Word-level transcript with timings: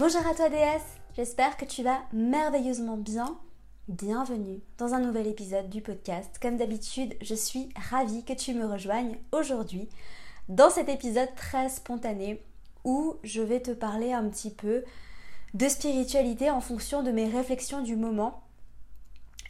Bonjour 0.00 0.26
à 0.26 0.34
toi 0.34 0.48
déesse, 0.48 0.96
j'espère 1.14 1.58
que 1.58 1.66
tu 1.66 1.82
vas 1.82 1.98
merveilleusement 2.14 2.96
bien. 2.96 3.36
Bienvenue 3.86 4.62
dans 4.78 4.94
un 4.94 5.00
nouvel 5.00 5.26
épisode 5.26 5.68
du 5.68 5.82
podcast. 5.82 6.38
Comme 6.40 6.56
d'habitude, 6.56 7.14
je 7.20 7.34
suis 7.34 7.68
ravie 7.90 8.24
que 8.24 8.32
tu 8.32 8.54
me 8.54 8.64
rejoignes 8.64 9.18
aujourd'hui 9.30 9.90
dans 10.48 10.70
cet 10.70 10.88
épisode 10.88 11.28
très 11.36 11.68
spontané 11.68 12.42
où 12.82 13.16
je 13.24 13.42
vais 13.42 13.60
te 13.60 13.72
parler 13.72 14.14
un 14.14 14.26
petit 14.30 14.48
peu 14.48 14.84
de 15.52 15.68
spiritualité 15.68 16.48
en 16.48 16.62
fonction 16.62 17.02
de 17.02 17.10
mes 17.10 17.28
réflexions 17.28 17.82
du 17.82 17.94
moment 17.94 18.42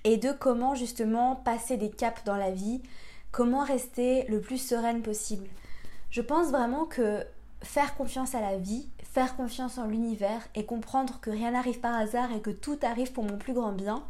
et 0.03 0.17
de 0.17 0.33
comment 0.33 0.75
justement 0.75 1.37
passer 1.37 1.77
des 1.77 1.91
caps 1.93 2.25
dans 2.25 2.37
la 2.37 2.51
vie, 2.51 2.83
comment 3.31 3.62
rester 3.62 4.25
le 4.25 4.41
plus 4.41 4.59
sereine 4.59 5.03
possible. 5.03 5.47
Je 6.11 6.23
pense 6.23 6.48
vraiment 6.48 6.87
que 6.87 7.25
faire 7.62 7.95
confiance 7.97 8.35
à 8.35 8.41
la 8.41 8.57
vie, 8.57 8.89
faire 9.10 9.37
confiance 9.37 9.77
en 9.78 9.87
l'univers 9.87 10.46
et 10.55 10.64
comprendre 10.64 11.19
que 11.20 11.30
rien 11.30 11.50
n'arrive 11.50 11.80
par 11.80 11.95
hasard 11.95 12.33
et 12.33 12.41
que 12.41 12.50
tout 12.50 12.78
arrive 12.83 13.12
pour 13.12 13.25
mon 13.25 13.39
plus 13.39 13.52
grand 13.52 13.72
bien 13.72 14.05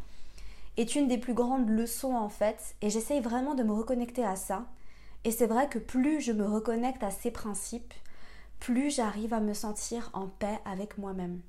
est 0.77 0.95
une 0.95 1.07
des 1.07 1.17
plus 1.17 1.33
grandes 1.33 1.69
leçons 1.69 2.13
en 2.13 2.29
fait 2.29 2.75
et 2.81 2.89
j'essaye 2.89 3.19
vraiment 3.19 3.55
de 3.55 3.63
me 3.63 3.73
reconnecter 3.73 4.23
à 4.23 4.35
ça. 4.35 4.67
Et 5.23 5.31
c'est 5.31 5.47
vrai 5.47 5.67
que 5.67 5.79
plus 5.79 6.21
je 6.21 6.31
me 6.31 6.45
reconnecte 6.45 7.03
à 7.03 7.11
ces 7.11 7.31
principes, 7.31 7.93
plus 8.59 8.95
j'arrive 8.95 9.33
à 9.33 9.39
me 9.39 9.53
sentir 9.53 10.09
en 10.13 10.27
paix 10.27 10.59
avec 10.65 10.97
moi-même. 10.97 11.41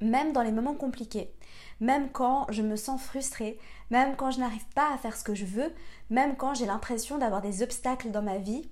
Même 0.00 0.32
dans 0.32 0.42
les 0.42 0.52
moments 0.52 0.74
compliqués, 0.74 1.32
même 1.80 2.08
quand 2.10 2.46
je 2.50 2.62
me 2.62 2.76
sens 2.76 3.02
frustrée, 3.02 3.58
même 3.90 4.14
quand 4.14 4.30
je 4.30 4.38
n'arrive 4.38 4.66
pas 4.76 4.94
à 4.94 4.98
faire 4.98 5.16
ce 5.16 5.24
que 5.24 5.34
je 5.34 5.44
veux, 5.44 5.72
même 6.08 6.36
quand 6.36 6.54
j'ai 6.54 6.66
l'impression 6.66 7.18
d'avoir 7.18 7.42
des 7.42 7.62
obstacles 7.62 8.12
dans 8.12 8.22
ma 8.22 8.38
vie, 8.38 8.70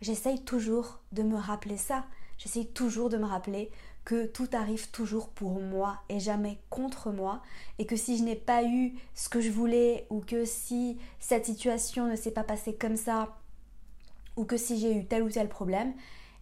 j'essaye 0.00 0.44
toujours 0.44 1.00
de 1.10 1.24
me 1.24 1.36
rappeler 1.36 1.76
ça. 1.76 2.04
J'essaye 2.38 2.66
toujours 2.66 3.08
de 3.08 3.18
me 3.18 3.26
rappeler 3.26 3.70
que 4.04 4.24
tout 4.24 4.48
arrive 4.52 4.90
toujours 4.90 5.28
pour 5.28 5.60
moi 5.60 6.00
et 6.08 6.18
jamais 6.18 6.58
contre 6.70 7.10
moi 7.10 7.42
et 7.78 7.84
que 7.84 7.96
si 7.96 8.16
je 8.16 8.22
n'ai 8.22 8.36
pas 8.36 8.64
eu 8.64 8.94
ce 9.14 9.28
que 9.28 9.40
je 9.40 9.50
voulais 9.50 10.06
ou 10.08 10.20
que 10.20 10.46
si 10.46 10.96
cette 11.20 11.44
situation 11.44 12.06
ne 12.06 12.16
s'est 12.16 12.30
pas 12.30 12.44
passée 12.44 12.74
comme 12.74 12.96
ça 12.96 13.36
ou 14.36 14.44
que 14.44 14.56
si 14.56 14.78
j'ai 14.78 14.96
eu 14.96 15.04
tel 15.04 15.22
ou 15.24 15.28
tel 15.28 15.48
problème, 15.48 15.92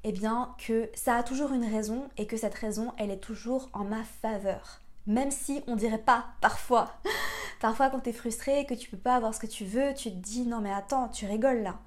eh 0.04 0.12
bien 0.12 0.54
que 0.58 0.88
ça 0.94 1.16
a 1.16 1.22
toujours 1.24 1.52
une 1.52 1.64
raison 1.64 2.08
et 2.18 2.28
que 2.28 2.36
cette 2.36 2.54
raison 2.54 2.92
elle 2.98 3.10
est 3.10 3.16
toujours 3.16 3.68
en 3.72 3.82
ma 3.82 4.04
faveur. 4.04 4.80
Même 5.08 5.32
si 5.32 5.62
on 5.66 5.74
dirait 5.74 5.98
pas 5.98 6.26
parfois. 6.40 6.94
parfois 7.60 7.90
quand 7.90 8.00
tu 8.00 8.10
es 8.10 8.12
frustré 8.12 8.64
que 8.66 8.74
tu 8.74 8.90
peux 8.90 8.96
pas 8.96 9.16
avoir 9.16 9.34
ce 9.34 9.40
que 9.40 9.46
tu 9.48 9.64
veux, 9.64 9.92
tu 9.94 10.10
te 10.10 10.16
dis 10.16 10.46
non 10.46 10.60
mais 10.60 10.72
attends, 10.72 11.08
tu 11.08 11.26
rigoles 11.26 11.62
là. 11.62 11.80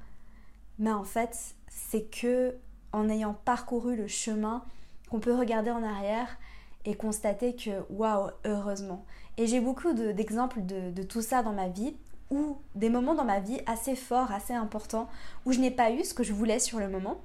Mais 0.77 0.91
en 0.91 1.05
fait, 1.05 1.55
c'est 1.69 2.03
que 2.03 2.55
en 2.93 3.09
ayant 3.09 3.33
parcouru 3.45 3.95
le 3.95 4.07
chemin 4.07 4.63
qu'on 5.09 5.19
peut 5.19 5.35
regarder 5.35 5.71
en 5.71 5.83
arrière 5.83 6.37
et 6.85 6.95
constater 6.95 7.55
que 7.55 7.83
waouh, 7.89 8.29
heureusement. 8.45 9.05
Et 9.37 9.47
j'ai 9.47 9.59
beaucoup 9.59 9.93
d'exemples 9.93 10.65
de, 10.65 10.91
de, 10.91 11.03
tout 11.03 11.21
ça 11.21 11.43
dans 11.43 11.53
ma 11.53 11.67
vie, 11.67 11.95
ou 12.30 12.58
des 12.75 12.89
moments 12.89 13.15
dans 13.15 13.25
ma 13.25 13.39
vie 13.39 13.59
assez 13.65 13.95
forts, 13.95 14.31
assez 14.31 14.53
importants, 14.53 15.09
où 15.45 15.52
je 15.52 15.59
n'ai 15.59 15.71
pas 15.71 15.91
eu 15.91 16.03
ce 16.03 16.14
que 16.14 16.23
je 16.23 16.33
voulais 16.33 16.59
sur 16.59 16.80
le 16.80 16.89
moment. 16.89 17.19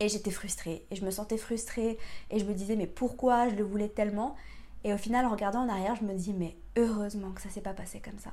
Et 0.00 0.08
j'étais 0.08 0.30
frustrée, 0.30 0.86
et 0.90 0.96
je 0.96 1.04
me 1.04 1.10
sentais 1.10 1.36
frustrée, 1.36 1.98
et 2.30 2.38
je 2.38 2.44
me 2.44 2.54
disais 2.54 2.76
mais 2.76 2.86
pourquoi 2.86 3.48
je 3.48 3.54
le 3.54 3.64
voulais 3.64 3.88
tellement? 3.88 4.34
Et 4.82 4.92
au 4.92 4.98
final, 4.98 5.24
en 5.26 5.30
regardant 5.30 5.60
en 5.60 5.68
arrière, 5.68 5.96
je 5.96 6.04
me 6.04 6.14
dis 6.14 6.32
mais 6.32 6.56
heureusement 6.76 7.30
que 7.32 7.40
ça 7.40 7.48
s'est 7.48 7.60
pas 7.60 7.74
passé 7.74 8.00
comme 8.00 8.18
ça. 8.18 8.32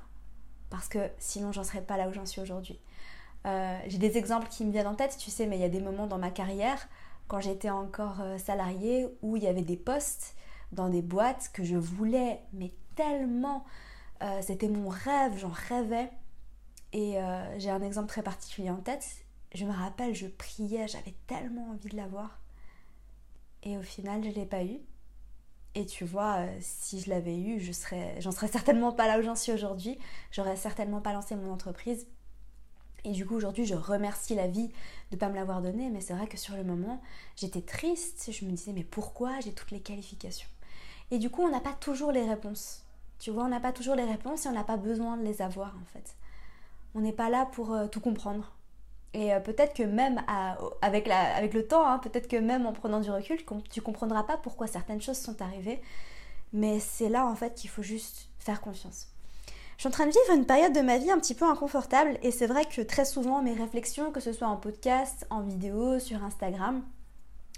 Parce 0.70 0.88
que 0.88 1.00
sinon, 1.20 1.52
j'en 1.52 1.64
serais 1.64 1.82
pas 1.82 1.98
là 1.98 2.08
où 2.08 2.14
j'en 2.14 2.26
suis 2.26 2.42
aujourd'hui. 2.42 2.80
Euh, 3.46 3.80
j'ai 3.88 3.98
des 3.98 4.18
exemples 4.18 4.48
qui 4.50 4.66
me 4.66 4.72
viennent 4.72 4.88
en 4.88 4.96
tête, 4.96 5.18
tu 5.18 5.32
sais, 5.32 5.48
mais 5.48 5.58
il 5.58 5.62
y 5.62 5.66
a 5.66 5.70
des 5.70 5.82
moments 5.82 6.08
dans 6.08 6.20
ma 6.20 6.30
carrière, 6.30 6.88
quand 7.28 7.40
j'étais 7.40 7.70
encore 7.70 8.22
euh, 8.22 8.38
salariée, 8.38 9.08
où 9.22 9.38
il 9.38 9.44
y 9.44 9.48
avait 9.48 9.64
des 9.64 9.78
postes 9.78 10.36
dans 10.72 10.90
des 10.90 11.02
boîtes 11.02 11.50
que 11.54 11.64
je 11.64 11.76
voulais, 11.76 12.42
mais 12.54 12.72
tellement, 12.96 13.66
euh, 14.22 14.42
c'était 14.42 14.70
mon 14.70 14.90
rêve, 14.90 15.38
j'en 15.38 15.50
rêvais. 15.50 16.12
Et 16.94 17.16
j'ai 17.58 17.70
un 17.70 17.82
exemple 17.82 18.10
très 18.10 18.22
particulier 18.22 18.70
en 18.70 18.82
tête. 18.82 19.06
Je 19.56 19.64
me 19.64 19.72
rappelle, 19.72 20.14
je 20.14 20.28
priais, 20.28 20.90
j'avais 20.90 21.16
tellement 21.26 21.70
envie 21.70 21.88
de 21.88 21.96
l'avoir. 21.96 22.42
Et 23.64 23.78
au 23.78 23.82
final, 23.82 24.22
je 24.22 24.28
ne 24.28 24.34
l'ai 24.34 24.46
pas 24.46 24.66
eu. 24.66 24.82
Et 25.74 25.86
tu 25.86 26.04
vois, 26.04 26.48
si 26.60 27.00
je 27.00 27.10
l'avais 27.10 27.40
eu, 27.40 27.62
je 27.62 27.72
serais, 27.72 28.20
serais 28.20 28.50
certainement 28.50 28.92
pas 28.92 29.08
là 29.08 29.20
où 29.20 29.22
j'en 29.22 29.38
suis 29.38 29.54
aujourd'hui. 29.54 29.98
J'aurais 30.32 30.58
certainement 30.58 31.00
pas 31.00 31.14
lancé 31.14 31.38
mon 31.38 31.50
entreprise 31.54 32.08
et 33.04 33.12
du 33.12 33.26
coup, 33.26 33.36
aujourd'hui, 33.36 33.66
je 33.66 33.76
remercie 33.76 34.36
la 34.36 34.48
vie 34.48 34.68
de 34.68 35.16
ne 35.16 35.18
pas 35.18 35.30
me 35.30 35.36
l'avoir 35.36 35.62
donné, 35.62 35.90
mais 35.90 36.02
c'est 36.02 36.14
vrai 36.14 36.28
que 36.28 36.38
sur 36.38 36.56
le 36.56 36.64
moment, 36.64 37.02
j'étais 37.36 37.62
triste. 37.62 38.30
Je 38.32 38.46
me 38.46 38.52
disais, 38.52 38.74
mais 38.74 38.84
pourquoi 38.84 39.40
j'ai 39.40 39.54
toutes 39.54 39.72
les 39.72 39.82
qualifications? 39.82 40.48
Et 41.10 41.18
du 41.18 41.30
coup, 41.30 41.42
on 41.42 41.50
n'a 41.50 41.60
pas 41.60 41.74
toujours 41.74 42.12
les 42.12 42.24
réponses. 42.24 42.84
Tu 43.20 43.32
vois, 43.32 43.44
on 43.44 43.50
n'a 43.50 43.60
pas 43.60 43.72
toujours 43.72 43.96
les 43.96 44.04
réponses 44.04 44.46
et 44.46 44.50
on 44.50 44.54
n'a 44.54 44.64
pas 44.64 44.78
besoin 44.78 45.18
de 45.18 45.24
les 45.24 45.42
avoir 45.42 45.76
en 45.80 45.86
fait. 45.86 46.16
On 46.96 47.02
n'est 47.02 47.12
pas 47.14 47.30
là 47.30 47.46
pour 47.46 47.74
euh, 47.74 47.88
tout 47.88 48.00
comprendre. 48.00 48.54
Et 49.14 49.34
euh, 49.34 49.40
peut-être 49.40 49.76
que 49.76 49.84
même 49.84 50.24
avec, 50.82 51.08
le 51.08 51.68
temps, 51.68 51.86
hein, 51.86 52.00
peut-être 52.00 52.28
que 52.28 52.38
même 52.38 52.66
en 52.66 52.74
prenant 52.74 53.00
du 53.00 53.12
recul, 53.12 53.40
tu 53.70 53.82
comprendras 53.82 54.24
pas 54.24 54.38
pourquoi 54.38 54.68
certaines 54.68 55.02
choses 55.02 55.18
sont 55.18 55.42
arrivées. 55.42 55.82
Mais 56.54 56.80
c'est 56.80 57.10
là 57.10 57.26
en 57.26 57.36
fait 57.36 57.56
qu'il 57.56 57.70
faut 57.70 57.84
juste 57.84 58.30
faire 58.40 58.62
confiance. 58.62 59.08
Je 59.82 59.88
suis 59.88 59.96
en 59.96 59.98
train 59.98 60.06
de 60.06 60.12
vivre 60.12 60.38
une 60.38 60.46
période 60.46 60.74
de 60.74 60.82
ma 60.82 61.00
vie 61.00 61.10
un 61.10 61.18
petit 61.18 61.34
peu 61.34 61.44
inconfortable 61.44 62.20
et 62.22 62.30
c'est 62.30 62.46
vrai 62.46 62.66
que 62.66 62.82
très 62.82 63.04
souvent 63.04 63.42
mes 63.42 63.56
réflexions, 63.56 64.12
que 64.12 64.20
ce 64.20 64.32
soit 64.32 64.48
en 64.48 64.56
podcast, 64.56 65.26
en 65.32 65.42
vidéo, 65.42 65.98
sur 65.98 66.24
Instagram, 66.24 66.84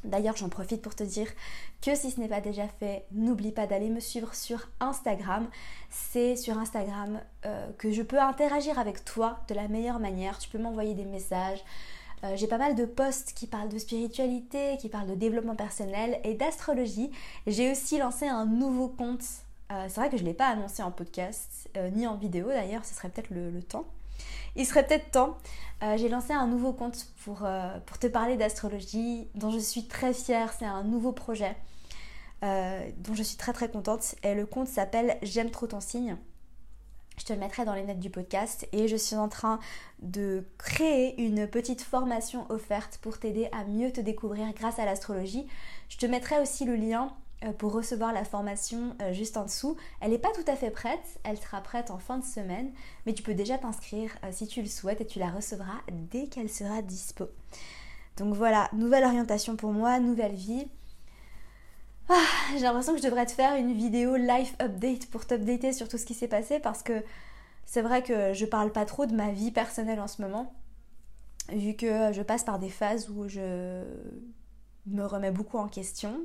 D'ailleurs, 0.06 0.38
j'en 0.38 0.48
profite 0.48 0.82
pour 0.82 0.96
te 0.96 1.04
dire 1.04 1.28
que 1.82 1.96
si 1.96 2.12
ce 2.12 2.22
n'est 2.22 2.30
pas 2.30 2.40
déjà 2.40 2.70
fait, 2.80 3.06
n'oublie 3.12 3.52
pas 3.52 3.68
d'aller 3.68 3.90
me 3.90 4.00
suivre 4.00 4.34
sur 4.36 4.70
Instagram. 4.80 5.50
C'est 5.90 6.38
sur 6.38 6.58
Instagram 6.58 7.20
euh, 7.46 7.70
que 7.78 7.92
je 7.92 8.02
peux 8.02 8.20
interagir 8.20 8.80
avec 8.80 9.04
toi 9.04 9.40
de 9.50 9.54
la 9.54 9.68
meilleure 9.68 10.00
manière. 10.00 10.40
Tu 10.40 10.48
peux 10.48 10.60
m'envoyer 10.60 10.94
des 10.94 11.06
messages. 11.06 11.62
Euh, 12.24 12.38
j'ai 12.38 12.48
pas 12.48 12.58
mal 12.58 12.76
de 12.76 12.86
posts 12.86 13.34
qui 13.34 13.48
parlent 13.48 13.70
de 13.70 13.78
spiritualité, 13.78 14.78
qui 14.78 14.88
parlent 14.88 15.10
de 15.10 15.16
développement 15.16 15.56
personnel 15.56 16.22
et 16.24 16.36
d'astrologie. 16.36 17.12
J'ai 17.48 17.70
aussi 17.70 17.98
lancé 17.98 18.28
un 18.28 18.46
nouveau 18.46 18.88
compte 18.88 19.24
euh, 19.74 19.86
c'est 19.90 20.00
vrai 20.00 20.10
que 20.10 20.18
je 20.18 20.22
ne 20.24 20.28
l'ai 20.28 20.34
pas 20.34 20.48
annoncé 20.48 20.84
en 20.84 20.92
podcast, 20.92 21.70
euh, 21.78 21.90
ni 21.90 22.06
en 22.06 22.16
vidéo 22.16 22.48
d'ailleurs, 22.48 22.86
ce 22.86 22.94
serait 22.94 23.10
peut-être 23.10 23.32
le, 23.32 23.62
temps. 23.64 23.86
Il 24.56 24.66
serait 24.66 24.86
peut-être 24.86 25.10
temps. 25.10 25.38
Euh, 25.82 25.98
j'ai 25.98 26.10
lancé 26.10 26.32
un 26.32 26.46
nouveau 26.46 26.74
compte 26.74 27.08
pour, 27.24 27.48
pour 27.86 27.98
te 27.98 28.08
parler 28.08 28.38
d'astrologie, 28.38 29.28
dont 29.34 29.50
je 29.50 29.58
suis 29.58 29.88
très 29.88 30.14
fière. 30.14 30.54
C'est 30.58 30.66
un 30.66 30.84
nouveau 30.84 31.12
projet 31.12 31.56
dont 32.42 33.16
je 33.16 33.24
suis 33.24 33.38
très 33.38 33.54
très 33.54 33.70
contente. 33.70 34.16
Et 34.22 34.36
le 34.36 34.46
compte 34.46 34.68
s'appelle 34.68 35.18
J'aime 35.24 35.50
trop 35.50 35.66
ton 35.66 35.80
signe. 35.80 36.18
Je 37.18 37.26
te 37.26 37.34
le 37.34 37.40
mettrai 37.40 37.64
dans 37.64 37.74
les 37.74 37.84
notes 37.84 38.00
du 38.00 38.10
podcast 38.10 38.68
et 38.72 38.88
je 38.88 38.96
suis 38.96 39.16
en 39.16 39.30
train 39.30 39.60
de 40.02 40.44
créer 40.58 41.22
une 41.22 41.48
petite 41.48 41.82
formation 41.82 42.46
offerte 42.50 43.00
pour 43.02 43.20
t'aider 43.20 43.50
à 43.52 43.64
mieux 43.64 43.92
te 43.92 44.02
découvrir 44.02 44.52
grâce 44.54 44.80
à 44.80 44.86
l'astrologie. 44.86 45.48
Je 45.90 45.98
te 45.98 46.06
mettrai 46.06 46.40
aussi 46.40 46.66
le 46.66 46.76
lien 46.76 47.14
pour 47.52 47.74
recevoir 47.74 48.14
la 48.14 48.24
formation 48.24 48.96
euh, 49.02 49.14
juste 49.14 49.38
en 49.38 49.46
dessous. 49.46 49.76
Elle 50.00 50.12
n'est 50.12 50.18
pas 50.18 50.32
tout 50.32 50.50
à 50.50 50.56
fait 50.56 50.72
prête, 50.72 51.20
elle 51.24 51.38
sera 51.38 51.62
prête 51.62 51.92
en 51.92 51.98
fin 51.98 52.18
de 52.18 52.24
semaine, 52.24 52.72
mais 53.06 53.14
tu 53.14 53.24
peux 53.24 53.34
déjà 53.34 53.58
t'inscrire 53.58 54.12
euh, 54.24 54.30
si 54.32 54.48
tu 54.48 54.62
le 54.62 54.68
souhaites 54.68 55.02
et 55.02 55.06
tu 55.06 55.20
la 55.20 55.30
recevras 55.30 55.82
dès 55.92 56.28
qu'elle 56.28 56.50
sera 56.50 56.82
dispo. 56.82 57.26
Donc 58.18 58.34
voilà, 58.36 58.70
nouvelle 58.74 59.04
orientation 59.04 59.56
pour 59.56 59.72
moi, 59.72 60.00
nouvelle 60.00 60.36
vie. 60.36 60.68
Ah, 62.10 62.16
j'ai 62.54 62.62
l'impression 62.62 62.94
que 62.94 63.00
je 63.00 63.04
devrais 63.04 63.26
te 63.26 63.32
faire 63.32 63.56
une 63.56 63.74
vidéo 63.74 64.16
live 64.16 64.54
update 64.62 65.10
pour 65.10 65.26
t'updater 65.26 65.74
sur 65.74 65.88
tout 65.88 65.98
ce 65.98 66.06
qui 66.06 66.14
s'est 66.14 66.28
passé 66.28 66.60
parce 66.60 66.84
que 66.84 67.04
c'est 67.66 67.82
vrai 67.82 68.04
que 68.04 68.34
je 68.34 68.46
parle 68.46 68.72
pas 68.72 68.86
trop 68.86 69.06
de 69.06 69.16
ma 69.16 69.32
vie 69.32 69.52
personnelle 69.52 70.00
en 70.00 70.08
ce 70.08 70.22
moment, 70.22 70.54
vu 71.50 71.76
que 71.76 72.12
je 72.12 72.22
passe 72.22 72.44
par 72.44 72.60
des 72.60 72.70
phases 72.70 73.10
où 73.10 73.28
je 73.28 73.84
me 74.86 75.06
remets 75.06 75.32
beaucoup 75.32 75.58
en 75.58 75.68
question 75.68 76.20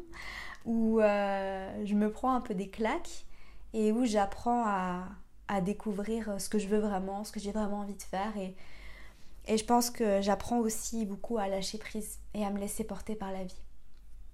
où 0.65 1.01
euh, 1.01 1.85
je 1.85 1.95
me 1.95 2.11
prends 2.11 2.35
un 2.35 2.41
peu 2.41 2.55
des 2.55 2.69
claques 2.69 3.25
et 3.73 3.93
où 3.93 4.05
j'apprends 4.05 4.65
à, 4.67 5.09
découvrir 5.63 6.39
ce 6.39 6.51
que 6.51 6.59
je 6.59 6.69
veux 6.69 6.79
vraiment, 6.79 7.25
ce 7.25 7.33
que 7.33 7.41
j'ai 7.41 7.53
vraiment 7.53 7.81
envie 7.81 7.95
de 7.95 8.03
faire. 8.03 8.37
Et, 8.37 8.55
je 9.57 9.65
pense 9.65 9.89
que 9.89 10.21
j'apprends 10.21 10.59
aussi 10.59 11.07
beaucoup 11.07 11.39
à 11.39 11.49
lâcher 11.49 11.79
prise 11.79 12.19
et 12.35 12.45
à 12.45 12.51
me 12.51 12.59
laisser 12.59 12.85
porter 12.85 13.15
par 13.15 13.33
la 13.33 13.45
vie. 13.45 13.63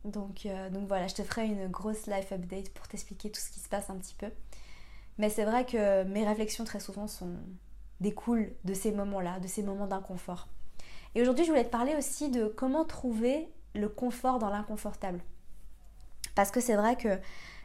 Donc, 0.05 0.45
euh, 0.45 0.71
donc 0.71 0.89
voilà, 0.89 1.07
je 1.07 1.15
te 1.15 1.23
ferai 1.23 1.47
une 1.47 1.69
grosse 1.69 2.09
life 2.09 2.33
update 2.33 2.71
pour 2.71 2.89
t'expliquer 2.89 3.31
tout 3.31 3.41
ce 3.41 3.51
qui 3.51 3.61
se 3.61 3.69
passe 3.69 3.91
un 3.91 3.97
petit 3.97 4.17
peu. 4.17 4.27
Mais 5.19 5.31
c'est 5.31 5.45
vrai 5.45 5.65
que 5.65 6.03
mes 6.03 6.27
réflexions 6.27 6.65
très 6.65 6.81
souvent 6.81 7.07
sont 7.07 7.37
découlent 8.01 8.53
de 8.65 8.75
ces 8.75 8.91
moments-là, 8.91 9.39
de 9.39 9.47
ces 9.47 9.63
moments 9.63 9.87
d'inconfort. 9.87 10.49
Et 11.15 11.23
aujourd'hui, 11.23 11.45
je 11.45 11.51
voulais 11.51 11.65
te 11.65 11.71
parler 11.71 11.95
aussi 11.97 12.31
de 12.31 12.47
comment 12.47 12.85
trouver 12.85 13.49
le 13.75 13.89
confort 13.89 14.39
dans 14.39 14.51
l'inconfortable. 14.51 15.21
Parce 16.35 16.51
que 16.51 16.61
c'est 16.61 16.77
vrai 16.77 16.97
que 16.97 17.19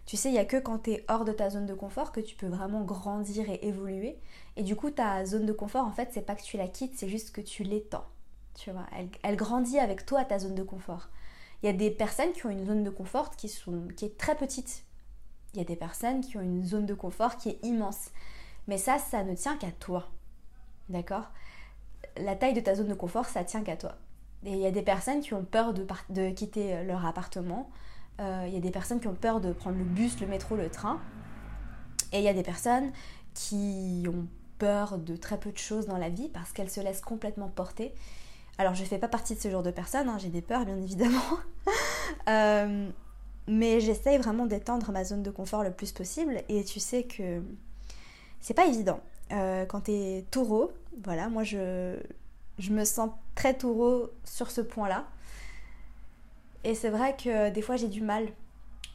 tu 0.09 0.17
sais, 0.17 0.29
il 0.29 0.31
n'y 0.31 0.39
a 0.39 0.45
que 0.45 0.57
quand 0.57 0.79
tu 0.79 0.93
es 0.93 1.05
hors 1.07 1.23
de 1.23 1.31
ta 1.31 1.51
zone 1.51 1.67
de 1.67 1.75
confort 1.75 2.11
que 2.11 2.19
tu 2.19 2.35
peux 2.35 2.47
vraiment 2.47 2.81
grandir 2.81 3.47
et 3.47 3.59
évoluer. 3.67 4.17
Et 4.55 4.63
du 4.63 4.75
coup, 4.75 4.89
ta 4.89 5.23
zone 5.23 5.45
de 5.45 5.53
confort, 5.53 5.85
en 5.85 5.91
fait, 5.91 6.09
c'est 6.11 6.23
pas 6.23 6.33
que 6.33 6.41
tu 6.41 6.57
la 6.57 6.67
quittes, 6.67 6.97
c'est 6.97 7.07
juste 7.07 7.31
que 7.31 7.41
tu 7.41 7.61
l'étends. 7.61 8.07
Tu 8.55 8.71
vois, 8.71 8.87
elle, 9.21 9.35
grandit 9.35 9.77
avec 9.77 10.07
toi, 10.07 10.25
ta 10.25 10.39
zone 10.39 10.55
de 10.55 10.63
confort. 10.63 11.09
Il 11.61 11.67
y 11.67 11.69
a 11.69 11.73
des 11.73 11.91
personnes 11.91 12.31
qui 12.31 12.43
ont 12.47 12.49
une 12.49 12.65
zone 12.65 12.83
de 12.83 12.89
confort 12.89 13.35
qui, 13.35 13.45
est 13.45 14.17
très 14.17 14.33
petite. 14.33 14.83
Il 15.53 15.59
y 15.59 15.61
a 15.61 15.65
des 15.65 15.75
personnes 15.75 16.21
qui 16.21 16.37
ont 16.37 16.41
une 16.41 16.65
zone 16.65 16.87
de 16.87 16.95
confort 16.95 17.37
qui 17.37 17.49
est 17.49 17.59
immense. 17.61 18.09
Mais 18.67 18.79
ça, 18.79 18.97
ça 18.97 19.23
ne 19.23 19.35
tient 19.35 19.57
qu'à 19.57 19.71
toi. 19.71 20.09
D'accord? 20.89 21.29
La 22.17 22.35
taille 22.35 22.53
de 22.53 22.61
ta 22.61 22.73
zone 22.73 22.87
de 22.87 22.95
confort, 22.95 23.25
ça 23.25 23.43
tient 23.43 23.61
qu'à 23.61 23.77
toi. 23.77 23.95
Et 24.43 24.53
il 24.53 24.59
y 24.59 24.65
a 24.65 24.71
des 24.71 24.81
personnes 24.81 25.21
qui 25.21 25.35
ont 25.35 25.45
peur 25.45 25.75
de, 25.75 26.29
quitter 26.31 26.83
leur 26.83 27.05
appartement, 27.05 27.69
il 28.19 28.53
y 28.53 28.57
a 28.57 28.59
des 28.59 28.71
personnes 28.71 28.99
qui 28.99 29.07
ont 29.07 29.15
peur 29.15 29.39
de 29.39 29.53
prendre 29.53 29.77
le 29.77 29.83
bus, 29.83 30.19
le 30.19 30.27
métro, 30.27 30.55
le 30.55 30.69
train. 30.69 30.99
Et 32.11 32.17
il 32.17 32.23
y 32.23 32.27
a 32.27 32.33
des 32.33 32.43
personnes 32.43 32.91
qui 33.33 34.05
ont 34.07 34.27
peur 34.57 34.97
de 34.97 35.15
très 35.15 35.39
peu 35.39 35.51
de 35.51 35.57
choses 35.57 35.87
dans 35.87 35.97
la 35.97 36.09
vie 36.09 36.29
parce 36.29 36.51
qu'elles 36.51 36.69
se 36.69 36.81
laissent 36.81 37.01
complètement 37.01 37.47
porter. 37.47 37.93
Alors 38.57 38.75
je 38.75 38.81
ne 38.81 38.87
fais 38.87 38.97
pas 38.97 39.07
partie 39.07 39.35
de 39.35 39.39
ce 39.39 39.49
genre 39.49 39.63
de 39.63 39.71
personnes, 39.71 40.09
hein, 40.09 40.17
j'ai 40.19 40.29
des 40.29 40.41
peurs 40.41 40.65
bien 40.65 40.77
évidemment. 40.77 41.19
Euh, 42.27 42.89
mais 43.47 43.79
j'essaye 43.79 44.17
vraiment 44.17 44.47
d'étendre 44.47 44.91
ma 44.91 45.03
zone 45.03 45.21
de 45.21 45.29
confort 45.29 45.63
le 45.63 45.71
plus 45.71 45.91
possible 45.91 46.41
et 46.49 46.63
tu 46.63 46.79
sais 46.79 47.03
que 47.03 47.43
c'est 48.41 48.55
pas 48.55 48.65
évident. 48.65 48.99
Euh, 49.31 49.65
quand 49.65 49.81
tu 49.81 49.91
es 49.91 50.25
taureau, 50.31 50.71
voilà, 51.03 51.29
moi 51.29 51.43
je 51.43 51.99
me 52.69 52.83
sens 52.83 53.11
très 53.35 53.55
taureau 53.55 54.09
sur 54.25 54.49
ce 54.49 54.61
point-là. 54.61 55.05
Et 56.63 56.75
c'est 56.75 56.89
vrai 56.89 57.15
que 57.15 57.49
des 57.49 57.61
fois 57.61 57.75
j'ai 57.75 57.87
du 57.87 58.01
mal. 58.01 58.27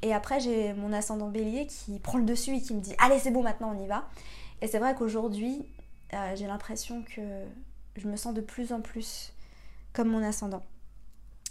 Et 0.02 0.12
après 0.12 0.40
j'ai 0.40 0.74
mon 0.74 0.92
ascendant 0.92 1.28
bélier 1.28 1.66
qui 1.66 1.98
prend 1.98 2.18
le 2.18 2.24
dessus 2.24 2.56
et 2.56 2.60
qui 2.60 2.74
me 2.74 2.80
dit 2.80 2.94
allez 2.98 3.18
c'est 3.18 3.30
bon 3.30 3.42
maintenant 3.42 3.74
on 3.74 3.82
y 3.82 3.86
va. 3.86 4.08
Et 4.60 4.66
c'est 4.66 4.78
vrai 4.78 4.94
qu'aujourd'hui 4.94 5.66
euh, 6.12 6.36
j'ai 6.36 6.46
l'impression 6.46 7.02
que 7.02 7.44
je 7.96 8.08
me 8.08 8.16
sens 8.16 8.34
de 8.34 8.40
plus 8.40 8.72
en 8.72 8.80
plus 8.80 9.32
comme 9.92 10.08
mon 10.08 10.22
ascendant. 10.22 10.62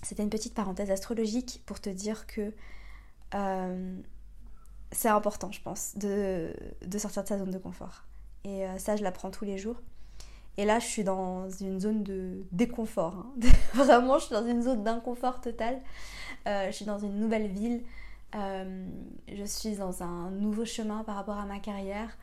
C'était 0.03 0.23
une 0.23 0.29
petite 0.29 0.53
parenthèse 0.53 0.91
astrologique 0.91 1.63
pour 1.65 1.79
te 1.79 1.89
dire 1.89 2.27
que 2.27 2.53
euh, 3.33 4.01
c'est 4.91 5.09
important 5.09 5.51
je 5.51 5.61
pense 5.61 5.97
de, 5.97 6.53
de, 6.85 6.97
sortir 6.99 7.23
de 7.23 7.27
sa 7.27 7.39
zone 7.39 7.51
de 7.51 7.57
confort. 7.57 8.03
Et 8.43 8.67
euh, 8.67 8.77
ça 8.77 8.95
je 8.95 9.03
l'apprends 9.03 9.31
tous 9.31 9.45
les 9.45 9.57
jours. 9.57 9.81
Et 10.57 10.65
là, 10.65 10.79
je 10.79 10.85
suis 10.85 11.03
dans 11.03 11.49
une 11.49 11.79
zone 11.79 12.03
de 12.03 12.45
déconfort. 12.51 13.15
Hein. 13.15 13.33
Vraiment, 13.73 14.19
je 14.19 14.25
suis 14.25 14.35
dans 14.35 14.45
une 14.45 14.61
zone 14.61 14.83
d'inconfort 14.83 15.41
total. 15.41 15.81
Euh, 16.47 16.67
je 16.67 16.71
suis 16.71 16.85
dans 16.85 16.99
une 16.99 17.19
nouvelle 17.19 17.47
ville. 17.47 17.83
Euh, 18.35 18.87
je 19.27 19.43
suis 19.43 19.75
dans 19.75 20.03
un 20.03 20.29
nouveau 20.31 20.65
chemin 20.65 21.03
par 21.03 21.15
rapport 21.15 21.37
à 21.37 21.45
ma 21.45 21.59
carrière. 21.59 22.17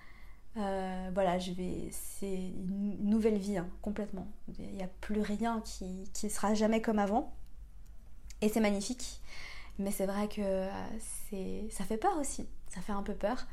Euh, 0.56 1.11
voilà, 1.12 1.38
je 1.38 1.53
vais. 1.53 1.88
C'est 1.91 2.32
une 2.32 2.97
nouvelle 3.00 3.38
vie, 3.38 3.59
hein, 3.59 3.69
complètement. 3.82 4.29
Il 4.59 4.75
n'y 4.75 4.82
a 4.82 4.88
plus 5.00 5.21
rien 5.21 5.61
qui, 5.65 6.09
qui 6.12 6.31
sera 6.31 6.55
jamais 6.55 6.81
comme 6.81 6.99
avant. 6.99 7.32
Et 8.43 8.49
c'est 8.49 8.61
magnifique. 8.61 9.21
Mais 9.79 9.91
c'est 9.91 10.06
vrai 10.06 10.29
que 10.29 10.69
ça 11.71 11.85
fait 11.85 11.97
peur 11.97 12.17
aussi. 12.19 12.47
Ça 12.69 12.81
fait 12.81 12.93
un 12.93 13.03
peu 13.03 13.15
peur. 13.15 13.47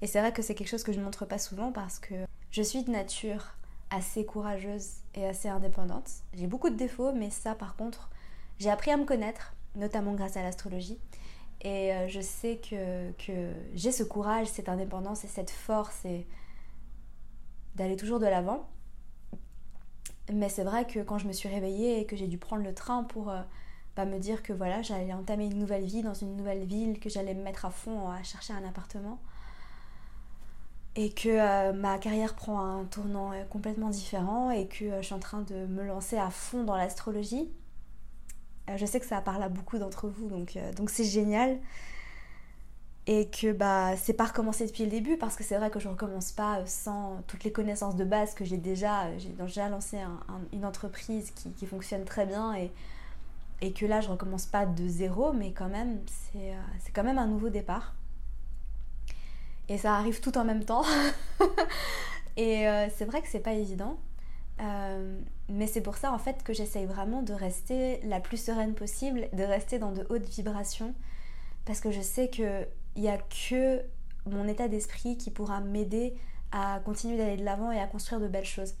Et 0.00 0.06
c'est 0.06 0.20
vrai 0.20 0.32
que 0.32 0.42
c'est 0.42 0.54
quelque 0.54 0.68
chose 0.68 0.84
que 0.84 0.92
je 0.92 0.98
ne 0.98 1.04
montre 1.04 1.26
pas 1.26 1.38
souvent 1.38 1.72
parce 1.72 1.98
que 1.98 2.14
je 2.50 2.62
suis 2.62 2.82
de 2.82 2.90
nature 2.90 3.54
assez 3.92 4.24
courageuse 4.24 4.88
et 5.14 5.26
assez 5.26 5.48
indépendante. 5.48 6.08
J'ai 6.34 6.46
beaucoup 6.46 6.70
de 6.70 6.76
défauts, 6.76 7.12
mais 7.12 7.30
ça 7.30 7.54
par 7.54 7.76
contre, 7.76 8.10
j'ai 8.58 8.70
appris 8.70 8.90
à 8.90 8.96
me 8.96 9.04
connaître, 9.04 9.54
notamment 9.76 10.14
grâce 10.14 10.36
à 10.36 10.42
l'astrologie. 10.42 10.98
Et 11.60 11.92
euh, 11.92 12.08
je 12.08 12.20
sais 12.20 12.58
que, 12.58 13.12
que 13.12 13.52
j'ai 13.74 13.92
ce 13.92 14.02
courage, 14.02 14.48
cette 14.48 14.68
indépendance 14.68 15.24
et 15.24 15.28
cette 15.28 15.50
force 15.50 16.04
et 16.04 16.26
d'aller 17.76 17.96
toujours 17.96 18.18
de 18.18 18.26
l'avant. 18.26 18.68
Mais 20.32 20.48
c'est 20.48 20.64
vrai 20.64 20.86
que 20.86 21.00
quand 21.00 21.18
je 21.18 21.26
me 21.26 21.32
suis 21.32 21.48
réveillée 21.48 22.00
et 22.00 22.06
que 22.06 22.16
j'ai 22.16 22.28
dû 22.28 22.38
prendre 22.38 22.62
le 22.62 22.74
train 22.74 23.04
pour 23.04 23.30
euh, 23.30 23.42
bah, 23.96 24.06
me 24.06 24.18
dire 24.18 24.42
que 24.42 24.52
voilà, 24.52 24.82
j'allais 24.82 25.12
entamer 25.12 25.46
une 25.46 25.58
nouvelle 25.58 25.84
vie 25.84 26.02
dans 26.02 26.14
une 26.14 26.36
nouvelle 26.36 26.64
ville, 26.64 26.98
que 26.98 27.08
j'allais 27.08 27.34
me 27.34 27.42
mettre 27.42 27.64
à 27.64 27.70
fond 27.70 28.08
à 28.08 28.22
chercher 28.22 28.52
un 28.52 28.64
appartement, 28.66 29.20
et 30.94 31.10
que 31.10 31.28
euh, 31.28 31.72
ma 31.72 31.98
carrière 31.98 32.34
prend 32.34 32.60
un 32.60 32.84
tournant 32.84 33.32
euh, 33.32 33.44
complètement 33.44 33.88
différent 33.88 34.50
et 34.50 34.66
que 34.66 34.84
euh, 34.84 35.00
je 35.00 35.06
suis 35.06 35.14
en 35.14 35.18
train 35.18 35.40
de 35.42 35.66
me 35.66 35.84
lancer 35.84 36.18
à 36.18 36.30
fond 36.30 36.64
dans 36.64 36.76
l'astrologie. 36.76 37.50
je 38.76 38.86
sais 38.86 39.00
que 39.00 39.06
ça 39.06 39.20
parle 39.22 39.42
à 39.42 39.48
beaucoup 39.48 39.78
d'entre 39.78 40.08
vous, 40.08 40.28
donc 40.28 40.58
donc 40.76 40.90
c'est 40.90 41.04
génial. 41.04 41.58
Et 43.08 43.28
que 43.28 43.52
bah 43.52 43.96
c'est 43.96 44.12
pas 44.12 44.26
recommencer 44.26 44.64
depuis 44.66 44.84
le 44.84 44.90
début 44.90 45.16
parce 45.16 45.34
que 45.34 45.42
c'est 45.42 45.56
vrai 45.56 45.70
que 45.70 45.80
je 45.80 45.88
recommence 45.88 46.30
pas 46.30 46.64
sans 46.66 47.20
toutes 47.26 47.42
les 47.42 47.50
connaissances 47.50 47.96
de 47.96 48.04
base 48.04 48.34
que 48.34 48.44
j'ai 48.44 48.58
déjà. 48.58 49.16
J'ai 49.18 49.30
déjà 49.30 49.68
lancé 49.68 49.98
une 50.52 50.64
entreprise 50.64 51.32
qui, 51.32 51.66
fonctionne 51.66 52.04
très 52.04 52.26
bien 52.26 52.54
et, 52.54 52.70
et 53.60 53.72
que 53.72 53.86
là 53.86 54.00
je 54.00 54.08
recommence 54.08 54.46
pas 54.46 54.66
de 54.66 54.86
zéro, 54.86 55.32
mais 55.32 55.52
quand 55.52 55.68
même 55.68 56.00
c'est 56.32 56.92
quand 56.92 57.02
même 57.02 57.18
un 57.18 57.26
nouveau 57.26 57.48
départ. 57.48 57.92
Et 59.68 59.78
ça 59.78 59.94
arrive 59.94 60.20
tout 60.20 60.36
en 60.36 60.44
même 60.44 60.64
temps. 60.64 60.84
et 62.36 62.68
euh, 62.68 62.88
c'est 62.94 63.04
vrai 63.04 63.22
que 63.22 63.28
c'est 63.28 63.40
pas 63.40 63.52
évident. 63.52 63.98
Euh, 64.60 65.18
mais 65.48 65.66
c'est 65.66 65.80
pour 65.80 65.96
ça 65.96 66.12
en 66.12 66.18
fait 66.18 66.42
que 66.44 66.52
j'essaye 66.52 66.86
vraiment 66.86 67.22
de 67.22 67.32
rester 67.32 68.00
la 68.04 68.20
plus 68.20 68.36
sereine 68.36 68.74
possible, 68.74 69.28
de 69.32 69.42
rester 69.42 69.78
dans 69.78 69.92
de 69.92 70.06
hautes 70.10 70.28
vibrations. 70.28 70.94
Parce 71.64 71.80
que 71.80 71.90
je 71.90 72.00
sais 72.00 72.28
qu'il 72.28 72.66
n'y 72.96 73.08
a 73.08 73.18
que 73.18 73.82
mon 74.26 74.46
état 74.46 74.68
d'esprit 74.68 75.16
qui 75.16 75.30
pourra 75.30 75.60
m'aider 75.60 76.14
à 76.52 76.80
continuer 76.84 77.16
d'aller 77.16 77.36
de 77.36 77.44
l'avant 77.44 77.72
et 77.72 77.80
à 77.80 77.86
construire 77.86 78.20
de 78.20 78.28
belles 78.28 78.44
choses. 78.44 78.74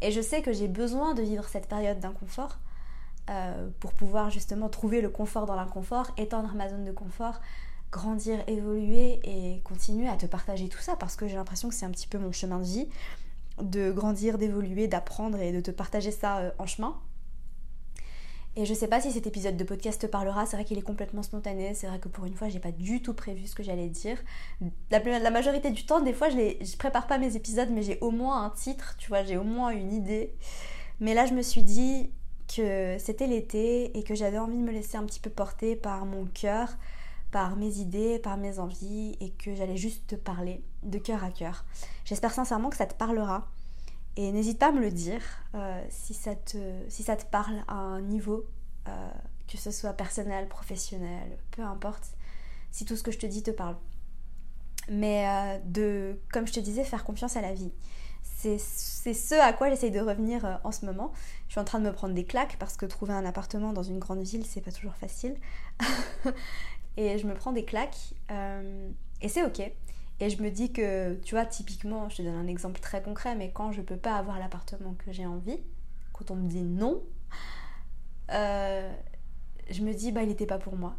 Et 0.00 0.10
je 0.10 0.20
sais 0.20 0.42
que 0.42 0.52
j'ai 0.52 0.68
besoin 0.68 1.14
de 1.14 1.22
vivre 1.22 1.46
cette 1.48 1.68
période 1.68 2.00
d'inconfort 2.00 2.58
euh, 3.28 3.68
pour 3.78 3.92
pouvoir 3.92 4.30
justement 4.30 4.68
trouver 4.68 5.00
le 5.00 5.10
confort 5.10 5.46
dans 5.46 5.54
l'inconfort, 5.54 6.10
étendre 6.16 6.54
ma 6.54 6.68
zone 6.68 6.84
de 6.84 6.92
confort, 6.92 7.40
grandir, 7.92 8.38
évoluer 8.46 9.20
et 9.24 9.60
continuer 9.62 10.08
à 10.08 10.16
te 10.16 10.26
partager 10.26 10.68
tout 10.68 10.78
ça 10.78 10.96
parce 10.96 11.16
que 11.16 11.26
j'ai 11.26 11.36
l'impression 11.36 11.68
que 11.68 11.74
c'est 11.74 11.86
un 11.86 11.90
petit 11.90 12.06
peu 12.06 12.18
mon 12.18 12.32
chemin 12.32 12.58
de 12.58 12.64
vie 12.64 12.88
de 13.62 13.90
grandir, 13.90 14.38
d'évoluer, 14.38 14.88
d'apprendre 14.88 15.38
et 15.38 15.52
de 15.52 15.60
te 15.60 15.70
partager 15.70 16.10
ça 16.10 16.38
euh, 16.38 16.50
en 16.58 16.66
chemin. 16.66 16.96
Et 18.56 18.66
je 18.66 18.74
sais 18.74 18.88
pas 18.88 19.00
si 19.00 19.12
cet 19.12 19.28
épisode 19.28 19.56
de 19.56 19.62
podcast 19.62 20.00
te 20.00 20.06
parlera, 20.06 20.44
c'est 20.44 20.56
vrai 20.56 20.64
qu'il 20.64 20.76
est 20.76 20.82
complètement 20.82 21.22
spontané, 21.22 21.72
c'est 21.74 21.86
vrai 21.86 22.00
que 22.00 22.08
pour 22.08 22.24
une 22.24 22.34
fois 22.34 22.48
j'ai 22.48 22.58
pas 22.58 22.72
du 22.72 23.00
tout 23.00 23.14
prévu 23.14 23.46
ce 23.46 23.54
que 23.54 23.62
j'allais 23.62 23.88
dire. 23.88 24.18
La, 24.90 25.30
majorité 25.30 25.70
du 25.70 25.86
temps, 25.86 26.00
des 26.00 26.12
fois 26.12 26.30
je, 26.30 26.36
les, 26.36 26.58
je 26.60 26.76
prépare 26.76 27.06
pas 27.06 27.18
mes 27.18 27.36
épisodes 27.36 27.68
mais 27.70 27.82
j'ai 27.82 27.98
au 28.00 28.10
moins 28.10 28.44
un 28.44 28.50
titre, 28.50 28.96
tu 28.98 29.08
vois, 29.08 29.22
j'ai 29.22 29.36
au 29.36 29.44
moins 29.44 29.70
une 29.70 29.92
idée. 29.92 30.34
Mais 30.98 31.14
là 31.14 31.26
je 31.26 31.32
me 31.32 31.42
suis 31.42 31.62
dit 31.62 32.10
que 32.54 32.96
c'était 32.98 33.28
l'été 33.28 33.96
et 33.96 34.02
que 34.02 34.16
j'avais 34.16 34.38
envie 34.38 34.58
de 34.58 34.62
me 34.62 34.72
laisser 34.72 34.96
un 34.96 35.04
petit 35.04 35.20
peu 35.20 35.30
porter 35.30 35.76
par 35.76 36.04
mon 36.04 36.24
cœur, 36.26 36.76
par 37.30 37.56
mes 37.56 37.78
idées, 37.78 38.18
par 38.18 38.36
mes 38.36 38.58
envies 38.58 39.16
et 39.20 39.30
que 39.30 39.54
j'allais 39.54 39.76
juste 39.76 40.06
te 40.08 40.14
parler 40.16 40.62
de 40.82 40.98
cœur 40.98 41.24
à 41.24 41.30
cœur. 41.30 41.64
J'espère 42.04 42.32
sincèrement 42.32 42.70
que 42.70 42.76
ça 42.76 42.86
te 42.86 42.94
parlera 42.94 43.48
et 44.16 44.32
n'hésite 44.32 44.58
pas 44.58 44.68
à 44.68 44.72
me 44.72 44.80
le 44.80 44.90
dire 44.90 45.22
euh, 45.54 45.82
si, 45.88 46.14
ça 46.14 46.34
te, 46.34 46.58
si 46.88 47.02
ça 47.02 47.16
te 47.16 47.24
parle 47.24 47.62
à 47.68 47.74
un 47.74 48.00
niveau, 48.00 48.44
euh, 48.88 49.10
que 49.48 49.56
ce 49.56 49.70
soit 49.70 49.92
personnel, 49.92 50.48
professionnel, 50.48 51.38
peu 51.52 51.62
importe, 51.62 52.08
si 52.70 52.84
tout 52.84 52.96
ce 52.96 53.02
que 53.02 53.12
je 53.12 53.18
te 53.18 53.26
dis 53.26 53.42
te 53.42 53.50
parle. 53.50 53.76
Mais 54.90 55.28
euh, 55.28 55.58
de, 55.64 56.20
comme 56.32 56.46
je 56.46 56.52
te 56.52 56.60
disais, 56.60 56.84
faire 56.84 57.04
confiance 57.04 57.36
à 57.36 57.40
la 57.40 57.54
vie. 57.54 57.72
C'est 58.22 58.58
ce 58.58 59.34
à 59.40 59.52
quoi 59.52 59.68
j'essaye 59.68 59.90
de 59.90 60.00
revenir 60.00 60.60
en 60.64 60.72
ce 60.72 60.86
moment. 60.86 61.12
Je 61.46 61.52
suis 61.52 61.60
en 61.60 61.64
train 61.64 61.78
de 61.78 61.84
me 61.84 61.92
prendre 61.92 62.14
des 62.14 62.24
claques 62.24 62.56
parce 62.58 62.76
que 62.76 62.86
trouver 62.86 63.12
un 63.12 63.24
appartement 63.26 63.72
dans 63.72 63.82
une 63.82 63.98
grande 63.98 64.22
ville, 64.22 64.44
c'est 64.46 64.62
pas 64.62 64.72
toujours 64.72 64.94
facile. 64.94 65.36
et 67.00 67.16
je 67.16 67.26
me 67.26 67.32
prends 67.34 67.52
des 67.52 67.64
claques 67.64 68.12
euh, 68.30 68.90
et 69.22 69.28
c'est 69.28 69.42
ok. 69.42 69.60
Et 70.22 70.28
je 70.28 70.42
me 70.42 70.50
dis 70.50 70.70
que, 70.70 71.14
tu 71.14 71.34
vois, 71.34 71.46
typiquement, 71.46 72.10
je 72.10 72.18
te 72.18 72.22
donne 72.22 72.34
un 72.34 72.46
exemple 72.46 72.78
très 72.78 73.02
concret, 73.02 73.34
mais 73.34 73.50
quand 73.50 73.72
je 73.72 73.80
peux 73.80 73.96
pas 73.96 74.16
avoir 74.16 74.38
l'appartement 74.38 74.94
que 74.94 75.10
j'ai 75.10 75.24
envie, 75.24 75.58
quand 76.12 76.30
on 76.30 76.36
me 76.36 76.46
dit 76.46 76.60
non, 76.60 77.02
euh, 78.32 78.92
je 79.70 79.82
me 79.82 79.94
dis, 79.94 80.12
bah, 80.12 80.22
il 80.22 80.28
n'était 80.28 80.44
pas 80.44 80.58
pour 80.58 80.76
moi. 80.76 80.94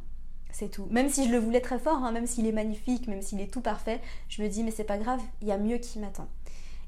C'est 0.50 0.70
tout. 0.70 0.88
Même 0.90 1.08
si 1.08 1.28
je 1.28 1.32
le 1.32 1.38
voulais 1.38 1.62
très 1.62 1.78
fort, 1.78 2.04
hein, 2.04 2.12
même 2.12 2.26
s'il 2.26 2.48
est 2.48 2.52
magnifique, 2.52 3.08
même 3.08 3.22
s'il 3.22 3.40
est 3.40 3.54
tout 3.54 3.62
parfait, 3.62 4.02
je 4.28 4.42
me 4.42 4.50
dis, 4.50 4.64
mais 4.64 4.72
c'est 4.72 4.84
pas 4.84 4.98
grave, 4.98 5.22
il 5.42 5.48
y 5.48 5.52
a 5.52 5.58
mieux 5.60 5.78
qui 5.78 6.00
m'attend. 6.00 6.28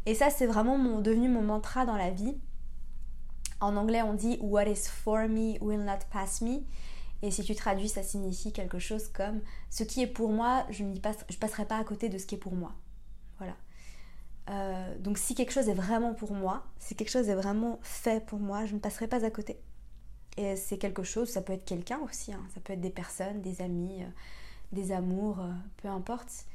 Et 0.08 0.16
ça, 0.16 0.32
c'est 0.32 0.48
vraiment 0.48 0.80
mon, 0.80 1.02
devenu 1.02 1.30
mon 1.30 1.44
mantra 1.44 1.86
dans 1.86 1.96
la 1.98 2.10
vie. 2.10 2.36
En 3.62 3.78
anglais, 3.78 4.02
on 4.02 4.16
dit 4.16 4.40
What 4.42 4.66
is 4.66 4.88
for 4.88 5.20
me 5.30 5.60
will 5.62 5.84
not 5.84 6.00
pass 6.12 6.42
me. 6.42 6.64
Et 7.24 7.32
si 7.32 7.42
tu 7.42 7.56
traduis, 7.56 7.88
ça 7.88 8.04
signifie 8.04 8.52
quelque 8.52 8.80
chose 8.80 9.08
comme 9.08 9.40
ce 9.70 9.86
qui 9.86 10.02
est 10.02 10.08
pour 10.08 10.30
moi, 10.30 10.66
je 10.70 10.84
ne 10.84 11.00
passerai 11.00 11.66
pas 11.66 11.78
à 11.78 11.84
côté 11.86 12.10
de 12.10 12.18
ce 12.18 12.26
qui 12.26 12.36
est 12.36 12.38
pour 12.38 12.54
moi. 12.54 12.74
Voilà. 13.38 13.56
Euh, 14.50 14.98
donc 15.00 15.18
si 15.18 15.34
quelque 15.34 15.54
chose 15.54 15.70
est 15.70 15.74
vraiment 15.74 16.14
pour 16.14 16.34
moi, 16.34 16.66
si 16.80 16.98
quelque 16.98 17.10
chose 17.10 17.30
est 17.30 17.36
vraiment 17.36 17.80
fait 17.82 18.26
pour 18.26 18.40
moi, 18.40 18.66
je 18.66 18.74
ne 18.74 18.80
passerai 18.80 19.08
pas 19.08 19.24
à 19.26 19.30
côté. 19.30 19.58
Et 20.36 20.58
c'est 20.58 20.78
quelque 20.78 21.04
chose, 21.04 21.30
ça 21.30 21.42
peut 21.42 21.54
être 21.54 21.64
quelqu'un 21.64 22.00
aussi, 22.00 22.34
hein. 22.34 22.44
ça 22.54 22.60
peut 22.60 22.74
être 22.74 22.82
des 22.82 22.90
personnes, 22.90 23.42
des 23.42 23.62
amis, 23.62 24.04
euh, 24.04 24.08
des 24.74 24.92
amours, 24.92 25.40
euh, 25.40 25.52
peu 25.78 25.88
importe. 25.88 26.46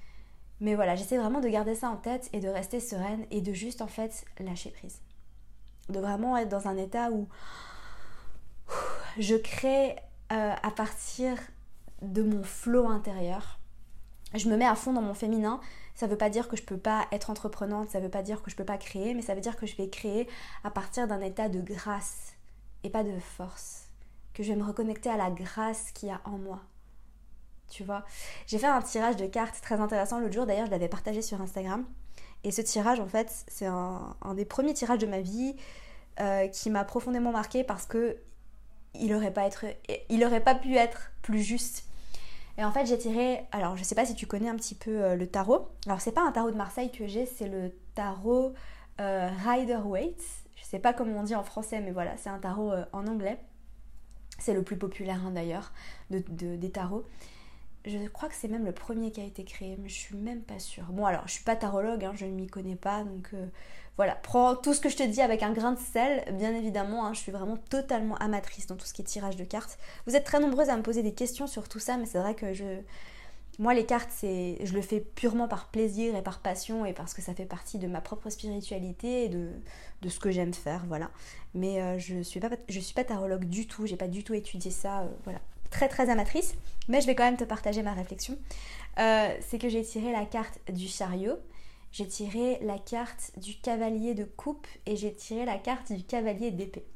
Mais 0.60 0.74
voilà, 0.74 0.96
j'essaie 0.96 1.16
vraiment 1.16 1.40
de 1.40 1.48
garder 1.48 1.76
ça 1.76 1.88
en 1.88 1.96
tête 1.96 2.28
et 2.34 2.40
de 2.40 2.48
rester 2.48 2.78
sereine 2.78 3.24
et 3.30 3.40
de 3.40 3.54
juste 3.54 3.80
en 3.80 3.86
fait 3.86 4.26
lâcher 4.38 4.70
prise. 4.70 5.00
De 5.88 5.98
vraiment 5.98 6.36
être 6.36 6.50
dans 6.50 6.68
un 6.68 6.76
état 6.76 7.10
où 7.10 7.26
je 9.18 9.34
crée 9.36 9.96
à 10.30 10.70
partir 10.70 11.38
de 12.02 12.22
mon 12.22 12.42
flot 12.42 12.88
intérieur. 12.88 13.58
Je 14.34 14.48
me 14.48 14.56
mets 14.56 14.66
à 14.66 14.74
fond 14.74 14.92
dans 14.92 15.02
mon 15.02 15.14
féminin 15.14 15.60
ça 15.98 16.06
ne 16.06 16.12
veut 16.12 16.16
pas 16.16 16.30
dire 16.30 16.46
que 16.46 16.56
je 16.56 16.62
ne 16.62 16.66
peux 16.66 16.78
pas 16.78 17.08
être 17.10 17.28
entreprenante, 17.28 17.90
ça 17.90 17.98
ne 17.98 18.04
veut 18.04 18.10
pas 18.10 18.22
dire 18.22 18.40
que 18.40 18.50
je 18.50 18.54
ne 18.54 18.58
peux 18.58 18.64
pas 18.64 18.78
créer, 18.78 19.14
mais 19.14 19.22
ça 19.22 19.34
veut 19.34 19.40
dire 19.40 19.56
que 19.56 19.66
je 19.66 19.74
vais 19.74 19.88
créer 19.88 20.28
à 20.62 20.70
partir 20.70 21.08
d'un 21.08 21.20
état 21.20 21.48
de 21.48 21.60
grâce 21.60 22.34
et 22.84 22.88
pas 22.88 23.02
de 23.02 23.18
force. 23.18 23.88
Que 24.32 24.44
je 24.44 24.52
vais 24.52 24.56
me 24.56 24.62
reconnecter 24.62 25.10
à 25.10 25.16
la 25.16 25.28
grâce 25.28 25.90
qu'il 25.90 26.08
y 26.08 26.12
a 26.12 26.20
en 26.24 26.38
moi. 26.38 26.60
Tu 27.68 27.82
vois? 27.82 28.04
J'ai 28.46 28.60
fait 28.60 28.68
un 28.68 28.80
tirage 28.80 29.16
de 29.16 29.26
cartes 29.26 29.60
très 29.60 29.80
intéressant 29.80 30.20
l'autre 30.20 30.34
jour, 30.34 30.46
d'ailleurs 30.46 30.66
je 30.66 30.70
l'avais 30.70 30.88
partagé 30.88 31.20
sur 31.20 31.42
Instagram. 31.42 31.84
Et 32.44 32.52
ce 32.52 32.62
tirage, 32.62 33.00
en 33.00 33.08
fait, 33.08 33.44
c'est 33.48 33.66
un, 33.66 34.14
des 34.36 34.44
premiers 34.44 34.74
tirages 34.74 35.00
de 35.00 35.06
ma 35.08 35.20
vie 35.20 35.56
euh, 36.20 36.46
qui 36.46 36.70
m'a 36.70 36.84
profondément 36.84 37.32
marqué 37.32 37.64
parce 37.64 37.86
que 37.86 38.18
il 38.98 39.10
n'aurait 39.10 39.32
pas, 39.32 40.54
pu 40.54 40.76
être 40.76 41.10
plus 41.22 41.42
juste 41.42 41.88
et 42.58 42.64
en 42.64 42.72
fait, 42.72 42.86
j'ai 42.86 42.98
tiré. 42.98 43.46
Alors, 43.52 43.76
je 43.76 43.84
sais 43.84 43.94
pas 43.94 44.04
si 44.04 44.16
tu 44.16 44.26
connais 44.26 44.48
un 44.48 44.56
petit 44.56 44.74
peu 44.74 45.02
euh, 45.02 45.14
le 45.14 45.28
tarot. 45.28 45.68
Alors, 45.86 46.00
c'est 46.00 46.12
pas 46.12 46.22
un 46.22 46.32
tarot 46.32 46.50
de 46.50 46.56
Marseille 46.56 46.90
que 46.90 47.06
j'ai, 47.06 47.24
c'est 47.24 47.46
le 47.46 47.72
tarot 47.94 48.52
euh, 49.00 49.30
Rider 49.46 49.78
Waite. 49.84 50.24
Je 50.56 50.64
sais 50.64 50.80
pas 50.80 50.92
comment 50.92 51.20
on 51.20 51.22
dit 51.22 51.36
en 51.36 51.44
français, 51.44 51.80
mais 51.80 51.92
voilà, 51.92 52.16
c'est 52.16 52.30
un 52.30 52.40
tarot 52.40 52.72
euh, 52.72 52.84
en 52.92 53.06
anglais. 53.06 53.38
C'est 54.40 54.54
le 54.54 54.64
plus 54.64 54.76
populaire 54.76 55.24
hein, 55.24 55.30
d'ailleurs 55.30 55.72
de, 56.10 56.56
des 56.56 56.70
tarots. 56.70 57.04
Je 57.84 58.08
crois 58.08 58.28
que 58.28 58.34
c'est 58.34 58.48
même 58.48 58.64
le 58.64 58.72
premier 58.72 59.12
qui 59.12 59.20
a 59.20 59.24
été 59.24 59.44
créé, 59.44 59.76
mais 59.80 59.88
je 59.88 59.94
suis 59.94 60.16
même 60.16 60.42
pas 60.42 60.58
sûre. 60.58 60.86
Bon, 60.90 61.06
alors, 61.06 61.22
je 61.26 61.32
suis 61.32 61.44
pas 61.44 61.54
tarologue, 61.54 62.04
hein, 62.04 62.12
je 62.16 62.26
ne 62.26 62.32
m'y 62.32 62.48
connais 62.48 62.76
pas, 62.76 63.04
donc 63.04 63.32
voilà, 63.98 64.14
prends 64.14 64.54
tout 64.54 64.74
ce 64.74 64.80
que 64.80 64.88
je 64.88 64.96
te 64.96 65.02
dis 65.02 65.20
avec 65.20 65.42
un 65.42 65.52
grain 65.52 65.72
de 65.72 65.78
sel, 65.78 66.24
bien 66.34 66.54
évidemment, 66.54 67.04
hein, 67.04 67.14
je 67.14 67.18
suis 67.18 67.32
vraiment 67.32 67.56
totalement 67.56 68.14
amatrice 68.18 68.68
dans 68.68 68.76
tout 68.76 68.86
ce 68.86 68.94
qui 68.94 69.02
est 69.02 69.04
tirage 69.04 69.36
de 69.36 69.42
cartes. 69.42 69.76
Vous 70.06 70.14
êtes 70.14 70.22
très 70.22 70.38
nombreuses 70.38 70.68
à 70.68 70.76
me 70.76 70.82
poser 70.82 71.02
des 71.02 71.12
questions 71.12 71.48
sur 71.48 71.68
tout 71.68 71.80
ça, 71.80 71.96
mais 71.96 72.06
c'est 72.06 72.18
vrai 72.18 72.36
que 72.36 72.54
je... 72.54 72.64
Moi, 73.58 73.74
les 73.74 73.84
cartes, 73.84 74.10
je 74.22 74.72
le 74.72 74.82
fais 74.82 75.00
purement 75.00 75.48
par 75.48 75.66
plaisir 75.66 76.14
et 76.14 76.22
par 76.22 76.38
passion 76.38 76.86
et 76.86 76.92
parce 76.92 77.12
que 77.12 77.20
ça 77.20 77.34
fait 77.34 77.44
partie 77.44 77.78
de 77.78 77.88
ma 77.88 78.00
propre 78.00 78.30
spiritualité 78.30 79.24
et 79.24 79.28
de, 79.28 79.50
de 80.00 80.08
ce 80.08 80.20
que 80.20 80.30
j'aime 80.30 80.54
faire, 80.54 80.84
voilà. 80.86 81.10
Mais 81.54 81.82
euh, 81.82 81.98
je 81.98 82.22
suis 82.22 82.38
pas, 82.38 82.50
je 82.68 82.78
suis 82.78 82.94
pas 82.94 83.02
tarologue 83.02 83.46
du 83.46 83.66
tout, 83.66 83.84
j'ai 83.84 83.96
pas 83.96 84.06
du 84.06 84.22
tout 84.22 84.34
étudié 84.34 84.70
ça, 84.70 85.00
euh, 85.00 85.08
voilà. 85.24 85.40
Très 85.70 85.88
très 85.88 86.08
amatrice, 86.08 86.54
mais 86.86 87.00
je 87.00 87.08
vais 87.08 87.16
quand 87.16 87.24
même 87.24 87.36
te 87.36 87.42
partager 87.42 87.82
ma 87.82 87.94
réflexion. 87.94 88.38
Euh, 89.00 89.36
c'est 89.40 89.58
que 89.58 89.68
j'ai 89.68 89.82
tiré 89.82 90.12
la 90.12 90.24
carte 90.24 90.60
du 90.72 90.86
chariot 90.86 91.36
j'ai 91.98 92.06
tiré 92.06 92.60
la 92.62 92.78
carte 92.78 93.32
du 93.38 93.58
cavalier 93.58 94.14
de 94.14 94.22
coupe 94.22 94.68
et 94.86 94.94
j'ai 94.94 95.12
tiré 95.12 95.44
la 95.44 95.58
carte 95.58 95.90
du 95.90 96.04
cavalier 96.04 96.52
d'épée. 96.52 96.86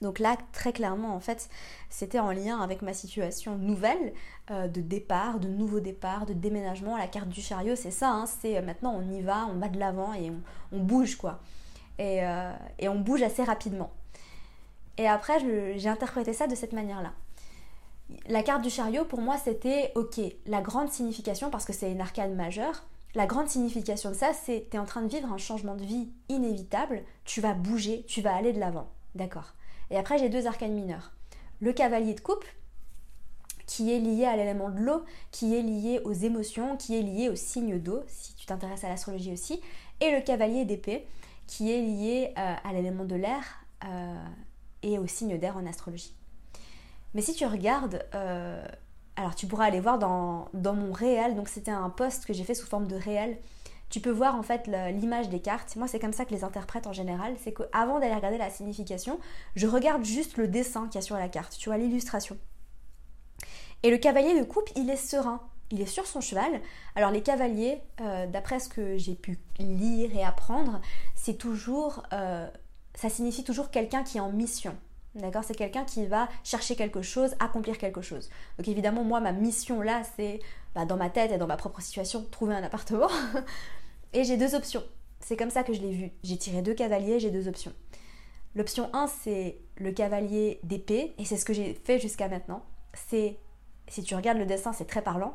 Donc 0.00 0.18
là, 0.18 0.36
très 0.50 0.72
clairement, 0.72 1.14
en 1.14 1.20
fait, 1.20 1.48
c'était 1.88 2.18
en 2.18 2.32
lien 2.32 2.60
avec 2.60 2.82
ma 2.82 2.94
situation 2.94 3.56
nouvelle 3.56 4.12
euh, 4.50 4.66
de 4.66 4.80
départ, 4.80 5.38
de 5.38 5.46
nouveau 5.46 5.78
départ, 5.78 6.26
de 6.26 6.32
déménagement. 6.32 6.96
La 6.96 7.06
carte 7.06 7.28
du 7.28 7.40
chariot, 7.40 7.76
c'est 7.76 7.92
ça, 7.92 8.10
hein, 8.10 8.26
c'est 8.26 8.58
euh, 8.58 8.62
maintenant 8.62 8.92
on 8.92 9.08
y 9.08 9.22
va, 9.22 9.46
on 9.46 9.54
va 9.60 9.68
de 9.68 9.78
l'avant 9.78 10.12
et 10.14 10.32
on, 10.72 10.80
bouge, 10.80 11.14
quoi. 11.14 11.38
Et, 12.00 12.24
euh, 12.24 12.52
et, 12.80 12.88
on 12.88 12.98
bouge 12.98 13.22
assez 13.22 13.44
rapidement. 13.44 13.92
Et 14.98 15.06
après, 15.06 15.38
j'ai 15.78 15.88
interprété 15.88 16.32
ça 16.32 16.48
de 16.48 16.56
cette 16.56 16.72
manière-là. 16.72 17.12
La 18.26 18.42
carte 18.42 18.62
du 18.62 18.70
chariot, 18.70 19.04
pour 19.04 19.20
moi, 19.20 19.38
c'était, 19.38 19.92
ok, 19.94 20.20
la 20.46 20.60
grande 20.60 20.90
signification, 20.90 21.50
parce 21.50 21.64
que 21.64 21.72
c'est 21.72 21.92
une 21.92 22.00
arcane 22.00 22.34
majeure, 22.34 22.82
la 23.14 23.26
grande 23.26 23.48
signification 23.48 24.10
de 24.10 24.14
ça, 24.14 24.32
c'est 24.32 24.68
tu 24.70 24.76
es 24.76 24.80
en 24.80 24.84
train 24.84 25.02
de 25.02 25.08
vivre 25.08 25.32
un 25.32 25.38
changement 25.38 25.74
de 25.74 25.84
vie 25.84 26.10
inévitable, 26.28 27.02
tu 27.24 27.40
vas 27.40 27.54
bouger, 27.54 28.04
tu 28.06 28.22
vas 28.22 28.34
aller 28.34 28.52
de 28.52 28.60
l'avant. 28.60 28.88
D'accord 29.14 29.54
Et 29.90 29.96
après, 29.96 30.18
j'ai 30.18 30.28
deux 30.28 30.46
arcanes 30.46 30.72
mineurs. 30.72 31.12
Le 31.60 31.72
cavalier 31.72 32.14
de 32.14 32.20
coupe, 32.20 32.44
qui 33.66 33.92
est 33.92 33.98
lié 33.98 34.24
à 34.24 34.36
l'élément 34.36 34.70
de 34.70 34.80
l'eau, 34.80 35.02
qui 35.30 35.54
est 35.54 35.62
lié 35.62 36.00
aux 36.04 36.12
émotions, 36.12 36.76
qui 36.76 36.98
est 36.98 37.02
lié 37.02 37.28
au 37.28 37.36
signe 37.36 37.78
d'eau, 37.78 38.02
si 38.08 38.34
tu 38.34 38.46
t'intéresses 38.46 38.84
à 38.84 38.88
l'astrologie 38.88 39.32
aussi, 39.32 39.60
et 40.00 40.10
le 40.10 40.20
cavalier 40.20 40.64
d'épée, 40.64 41.06
qui 41.46 41.70
est 41.70 41.80
lié 41.80 42.32
euh, 42.38 42.54
à 42.64 42.72
l'élément 42.72 43.04
de 43.04 43.14
l'air 43.14 43.44
euh, 43.84 44.24
et 44.82 44.98
au 44.98 45.06
signe 45.06 45.38
d'air 45.38 45.56
en 45.56 45.66
astrologie. 45.66 46.14
Mais 47.14 47.20
si 47.20 47.34
tu 47.34 47.44
regardes 47.46 48.04
euh, 48.14 48.66
alors 49.16 49.34
tu 49.34 49.46
pourras 49.46 49.66
aller 49.66 49.80
voir 49.80 49.98
dans, 49.98 50.48
mon 50.54 50.92
réel, 50.92 51.34
donc 51.34 51.48
c'était 51.48 51.70
un 51.70 51.90
post 51.90 52.24
que 52.24 52.32
j'ai 52.32 52.44
fait 52.44 52.54
sous 52.54 52.66
forme 52.66 52.86
de 52.86 52.96
réel. 52.96 53.38
Tu 53.90 54.00
peux 54.00 54.10
voir 54.10 54.36
en 54.36 54.42
fait 54.42 54.66
l'image 54.66 55.28
des 55.28 55.40
cartes. 55.40 55.76
Moi 55.76 55.86
c'est 55.86 55.98
comme 55.98 56.14
ça 56.14 56.24
que 56.24 56.32
les 56.32 56.44
interprète 56.44 56.86
en 56.86 56.94
général, 56.94 57.34
c'est 57.38 57.52
qu'avant 57.52 58.00
d'aller 58.00 58.14
regarder 58.14 58.38
la 58.38 58.48
signification, 58.48 59.20
je 59.54 59.66
regarde 59.66 60.04
juste 60.04 60.38
le 60.38 60.48
dessin 60.48 60.86
qu'il 60.86 60.94
y 60.94 60.98
a 60.98 61.02
sur 61.02 61.16
la 61.16 61.28
carte, 61.28 61.56
tu 61.58 61.68
vois 61.68 61.76
l'illustration. 61.76 62.38
Et 63.82 63.90
le 63.90 63.98
cavalier 63.98 64.38
de 64.38 64.44
coupe, 64.44 64.70
il 64.76 64.88
est 64.88 64.96
serein, 64.96 65.42
il 65.70 65.80
est 65.80 65.86
sur 65.86 66.06
son 66.06 66.20
cheval. 66.20 66.62
Alors 66.94 67.10
les 67.10 67.22
cavaliers, 67.22 67.82
euh, 68.00 68.26
d'après 68.26 68.60
ce 68.60 68.68
que 68.68 68.96
j'ai 68.96 69.14
pu 69.14 69.38
lire 69.58 70.16
et 70.16 70.24
apprendre, 70.24 70.80
c'est 71.16 71.36
toujours, 71.36 72.02
euh, 72.14 72.48
ça 72.94 73.10
signifie 73.10 73.44
toujours 73.44 73.70
quelqu'un 73.70 74.04
qui 74.04 74.18
est 74.18 74.20
en 74.20 74.32
mission. 74.32 74.74
D'accord 75.14 75.44
C'est 75.44 75.54
quelqu'un 75.54 75.84
qui 75.84 76.06
va 76.06 76.28
chercher 76.42 76.74
quelque 76.74 77.02
chose, 77.02 77.34
accomplir 77.38 77.76
quelque 77.76 78.00
chose. 78.00 78.30
Donc 78.58 78.68
évidemment, 78.68 79.04
moi, 79.04 79.20
ma 79.20 79.32
mission 79.32 79.82
là, 79.82 80.02
c'est 80.16 80.40
bah, 80.74 80.86
dans 80.86 80.96
ma 80.96 81.10
tête 81.10 81.32
et 81.32 81.38
dans 81.38 81.46
ma 81.46 81.56
propre 81.56 81.82
situation, 81.82 82.24
trouver 82.30 82.54
un 82.54 82.62
appartement. 82.62 83.10
et 84.14 84.24
j'ai 84.24 84.36
deux 84.36 84.54
options. 84.54 84.82
C'est 85.20 85.36
comme 85.36 85.50
ça 85.50 85.62
que 85.62 85.72
je 85.74 85.80
l'ai 85.80 85.92
vu. 85.92 86.10
J'ai 86.22 86.38
tiré 86.38 86.62
deux 86.62 86.74
cavaliers, 86.74 87.20
j'ai 87.20 87.30
deux 87.30 87.46
options. 87.46 87.72
L'option 88.54 88.90
1, 88.92 89.06
c'est 89.06 89.58
le 89.76 89.92
cavalier 89.92 90.60
d'épée, 90.62 91.14
et 91.18 91.24
c'est 91.24 91.36
ce 91.36 91.44
que 91.44 91.52
j'ai 91.52 91.74
fait 91.74 91.98
jusqu'à 91.98 92.28
maintenant. 92.28 92.62
C'est, 92.94 93.38
si 93.88 94.02
tu 94.02 94.14
regardes 94.14 94.38
le 94.38 94.46
dessin, 94.46 94.72
c'est 94.72 94.86
très 94.86 95.02
parlant. 95.02 95.34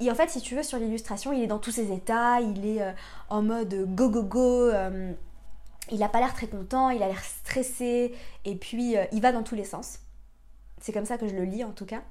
Et 0.00 0.10
en 0.10 0.14
fait, 0.14 0.30
si 0.30 0.40
tu 0.40 0.54
veux, 0.54 0.62
sur 0.62 0.78
l'illustration, 0.78 1.32
il 1.32 1.42
est 1.42 1.46
dans 1.46 1.58
tous 1.58 1.70
ses 1.70 1.92
états, 1.92 2.40
il 2.40 2.66
est 2.66 2.82
euh, 2.82 2.92
en 3.28 3.42
mode 3.42 3.94
go 3.94 4.08
go 4.08 4.22
go, 4.22 4.70
euh, 4.70 5.12
il 5.90 5.98
n'a 5.98 6.08
pas 6.08 6.20
l'air 6.20 6.34
très 6.34 6.48
content, 6.48 6.90
il 6.90 7.02
a 7.02 7.08
l'air 7.08 7.22
stressé, 7.24 8.14
et 8.44 8.56
puis 8.56 8.96
euh, 8.96 9.04
il 9.12 9.20
va 9.20 9.32
dans 9.32 9.42
tous 9.42 9.54
les 9.54 9.64
sens. 9.64 10.00
C'est 10.80 10.92
comme 10.92 11.06
ça 11.06 11.18
que 11.18 11.28
je 11.28 11.34
le 11.34 11.44
lis 11.44 11.64
en 11.64 11.72
tout 11.72 11.86
cas. 11.86 12.02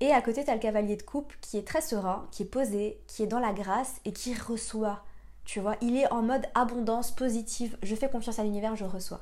Et 0.00 0.12
à 0.12 0.20
côté, 0.20 0.44
tu 0.44 0.50
as 0.50 0.54
le 0.54 0.60
cavalier 0.60 0.96
de 0.96 1.02
coupe 1.02 1.32
qui 1.40 1.56
est 1.56 1.66
très 1.66 1.80
serein, 1.80 2.26
qui 2.30 2.42
est 2.42 2.46
posé, 2.46 2.98
qui 3.06 3.22
est 3.22 3.26
dans 3.26 3.38
la 3.38 3.52
grâce 3.52 4.00
et 4.04 4.12
qui 4.12 4.34
reçoit. 4.34 5.02
Tu 5.44 5.60
vois, 5.60 5.76
il 5.80 5.96
est 5.96 6.10
en 6.12 6.22
mode 6.22 6.44
abondance 6.54 7.12
positive. 7.12 7.78
Je 7.82 7.94
fais 7.94 8.10
confiance 8.10 8.38
à 8.38 8.42
l'univers, 8.42 8.76
je 8.76 8.84
reçois. 8.84 9.20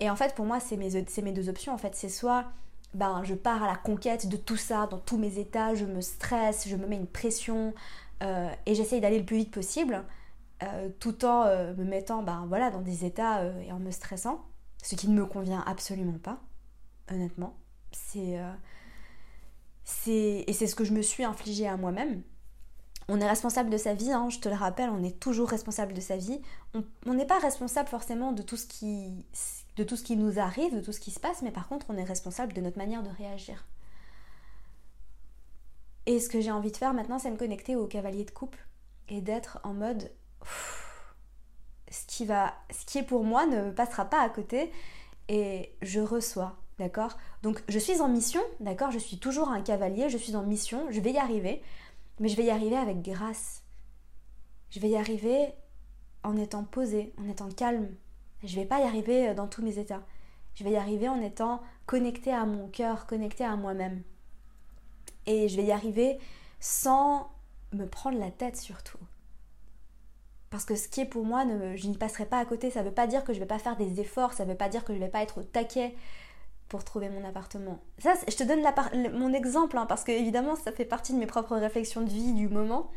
Et 0.00 0.10
en 0.10 0.16
fait, 0.16 0.34
pour 0.34 0.44
moi, 0.44 0.60
c'est 0.60 0.76
mes, 0.76 1.32
deux 1.32 1.48
options. 1.48 1.72
En 1.72 1.78
fait, 1.78 1.94
c'est 1.94 2.08
soit 2.08 2.44
ben, 2.94 3.22
je 3.24 3.34
pars 3.34 3.62
à 3.62 3.66
la 3.66 3.76
conquête 3.76 4.28
de 4.28 4.36
tout 4.36 4.56
ça, 4.56 4.86
dans 4.86 4.98
tous 4.98 5.18
mes 5.18 5.38
états, 5.38 5.74
je 5.74 5.84
me 5.84 6.00
stresse, 6.00 6.66
je 6.68 6.76
me 6.76 6.86
mets 6.86 6.96
une 6.96 7.06
pression 7.06 7.74
euh, 8.22 8.50
et 8.66 8.74
j'essaye 8.74 9.00
d'aller 9.00 9.18
le 9.18 9.24
plus 9.24 9.36
vite 9.36 9.50
possible. 9.50 10.04
Euh, 10.64 10.88
tout 10.98 11.24
en 11.24 11.44
euh, 11.44 11.72
me 11.74 11.84
mettant 11.84 12.22
ben, 12.22 12.44
voilà, 12.48 12.70
dans 12.70 12.80
des 12.80 13.04
états 13.04 13.42
euh, 13.42 13.60
et 13.60 13.70
en 13.70 13.78
me 13.78 13.92
stressant, 13.92 14.44
ce 14.82 14.96
qui 14.96 15.08
ne 15.08 15.14
me 15.14 15.24
convient 15.24 15.62
absolument 15.66 16.18
pas, 16.18 16.40
honnêtement. 17.12 17.56
C'est, 17.92 18.38
c'est, 19.84 20.44
et 20.46 20.52
c'est 20.52 20.66
ce 20.66 20.74
que 20.74 20.84
je 20.84 20.92
me 20.92 21.02
suis 21.02 21.24
infligé 21.24 21.66
à 21.66 21.76
moi-même. 21.76 22.22
On 23.08 23.20
est 23.20 23.28
responsable 23.28 23.70
de 23.70 23.78
sa 23.78 23.94
vie, 23.94 24.12
hein, 24.12 24.28
je 24.28 24.38
te 24.38 24.48
le 24.48 24.54
rappelle, 24.54 24.90
on 24.90 25.02
est 25.02 25.18
toujours 25.18 25.48
responsable 25.48 25.94
de 25.94 26.00
sa 26.00 26.16
vie. 26.16 26.40
On 27.06 27.14
n'est 27.14 27.26
pas 27.26 27.38
responsable 27.38 27.88
forcément 27.88 28.32
de 28.32 28.42
tout, 28.42 28.58
ce 28.58 28.66
qui, 28.66 29.24
de 29.76 29.84
tout 29.84 29.96
ce 29.96 30.02
qui 30.02 30.16
nous 30.16 30.38
arrive, 30.38 30.74
de 30.74 30.80
tout 30.80 30.92
ce 30.92 31.00
qui 31.00 31.10
se 31.10 31.18
passe, 31.18 31.40
mais 31.40 31.50
par 31.50 31.68
contre 31.68 31.86
on 31.88 31.96
est 31.96 32.04
responsable 32.04 32.52
de 32.52 32.60
notre 32.60 32.76
manière 32.76 33.02
de 33.02 33.10
réagir. 33.10 33.64
Et 36.06 36.20
ce 36.20 36.28
que 36.28 36.40
j'ai 36.40 36.50
envie 36.50 36.72
de 36.72 36.76
faire 36.76 36.94
maintenant, 36.94 37.18
c'est 37.18 37.30
me 37.30 37.36
connecter 37.36 37.74
au 37.74 37.86
cavalier 37.86 38.24
de 38.24 38.30
coupe 38.30 38.56
et 39.08 39.20
d'être 39.20 39.60
en 39.64 39.72
mode 39.72 40.10
ce 42.26 42.86
qui 42.86 42.98
est 42.98 43.02
pour 43.02 43.24
moi 43.24 43.46
ne 43.46 43.70
passera 43.70 44.04
pas 44.04 44.20
à 44.20 44.28
côté 44.28 44.72
et 45.28 45.76
je 45.82 46.00
reçois, 46.00 46.56
d'accord? 46.78 47.16
Donc 47.42 47.62
je 47.68 47.78
suis 47.78 48.00
en 48.00 48.08
mission, 48.08 48.40
d'accord? 48.60 48.90
Je 48.90 48.98
suis 48.98 49.18
toujours 49.18 49.50
un 49.50 49.60
cavalier, 49.60 50.08
je 50.08 50.18
suis 50.18 50.36
en 50.36 50.42
mission, 50.42 50.86
je 50.90 51.00
vais 51.00 51.12
y 51.12 51.18
arriver, 51.18 51.62
mais 52.20 52.28
je 52.28 52.36
vais 52.36 52.44
y 52.44 52.50
arriver 52.50 52.76
avec 52.76 53.02
grâce. 53.02 53.62
Je 54.70 54.80
vais 54.80 54.90
y 54.90 54.96
arriver 54.96 55.52
en 56.24 56.36
étant 56.36 56.64
posé, 56.64 57.14
en 57.18 57.28
étant 57.28 57.48
calme. 57.50 57.94
Je 58.42 58.54
vais 58.54 58.66
pas 58.66 58.80
y 58.80 58.84
arriver 58.84 59.34
dans 59.34 59.48
tous 59.48 59.62
mes 59.62 59.78
états. 59.78 60.02
Je 60.54 60.64
vais 60.64 60.72
y 60.72 60.76
arriver 60.76 61.08
en 61.08 61.20
étant 61.20 61.62
connectée 61.86 62.32
à 62.32 62.44
mon 62.44 62.68
cœur, 62.68 63.06
connectée 63.06 63.44
à 63.44 63.56
moi-même. 63.56 64.02
Et 65.26 65.48
je 65.48 65.56
vais 65.56 65.64
y 65.64 65.72
arriver 65.72 66.18
sans 66.60 67.30
me 67.72 67.86
prendre 67.86 68.18
la 68.18 68.30
tête 68.30 68.56
surtout. 68.56 68.98
Parce 70.50 70.64
que 70.64 70.76
ce 70.76 70.88
qui 70.88 71.02
est 71.02 71.06
pour 71.06 71.24
moi, 71.24 71.44
je 71.76 71.86
n'y 71.88 71.98
passerai 71.98 72.26
pas 72.26 72.38
à 72.38 72.44
côté. 72.44 72.70
Ça 72.70 72.80
ne 72.80 72.88
veut 72.88 72.94
pas 72.94 73.06
dire 73.06 73.24
que 73.24 73.32
je 73.32 73.38
ne 73.38 73.44
vais 73.44 73.48
pas 73.48 73.58
faire 73.58 73.76
des 73.76 74.00
efforts, 74.00 74.32
ça 74.32 74.44
ne 74.44 74.50
veut 74.50 74.56
pas 74.56 74.68
dire 74.68 74.84
que 74.84 74.92
je 74.92 74.98
ne 74.98 75.04
vais 75.04 75.10
pas 75.10 75.22
être 75.22 75.38
au 75.38 75.42
taquet 75.42 75.94
pour 76.68 76.84
trouver 76.84 77.08
mon 77.08 77.26
appartement. 77.26 77.78
Ça, 77.98 78.14
je 78.28 78.36
te 78.36 78.44
donne 78.44 78.62
mon 79.18 79.32
exemple, 79.32 79.78
hein, 79.78 79.86
parce 79.86 80.04
que 80.04 80.12
évidemment, 80.12 80.54
ça 80.56 80.72
fait 80.72 80.84
partie 80.84 81.12
de 81.12 81.18
mes 81.18 81.26
propres 81.26 81.56
réflexions 81.56 82.02
de 82.02 82.10
vie 82.10 82.32
du 82.32 82.48
moment. 82.48 82.90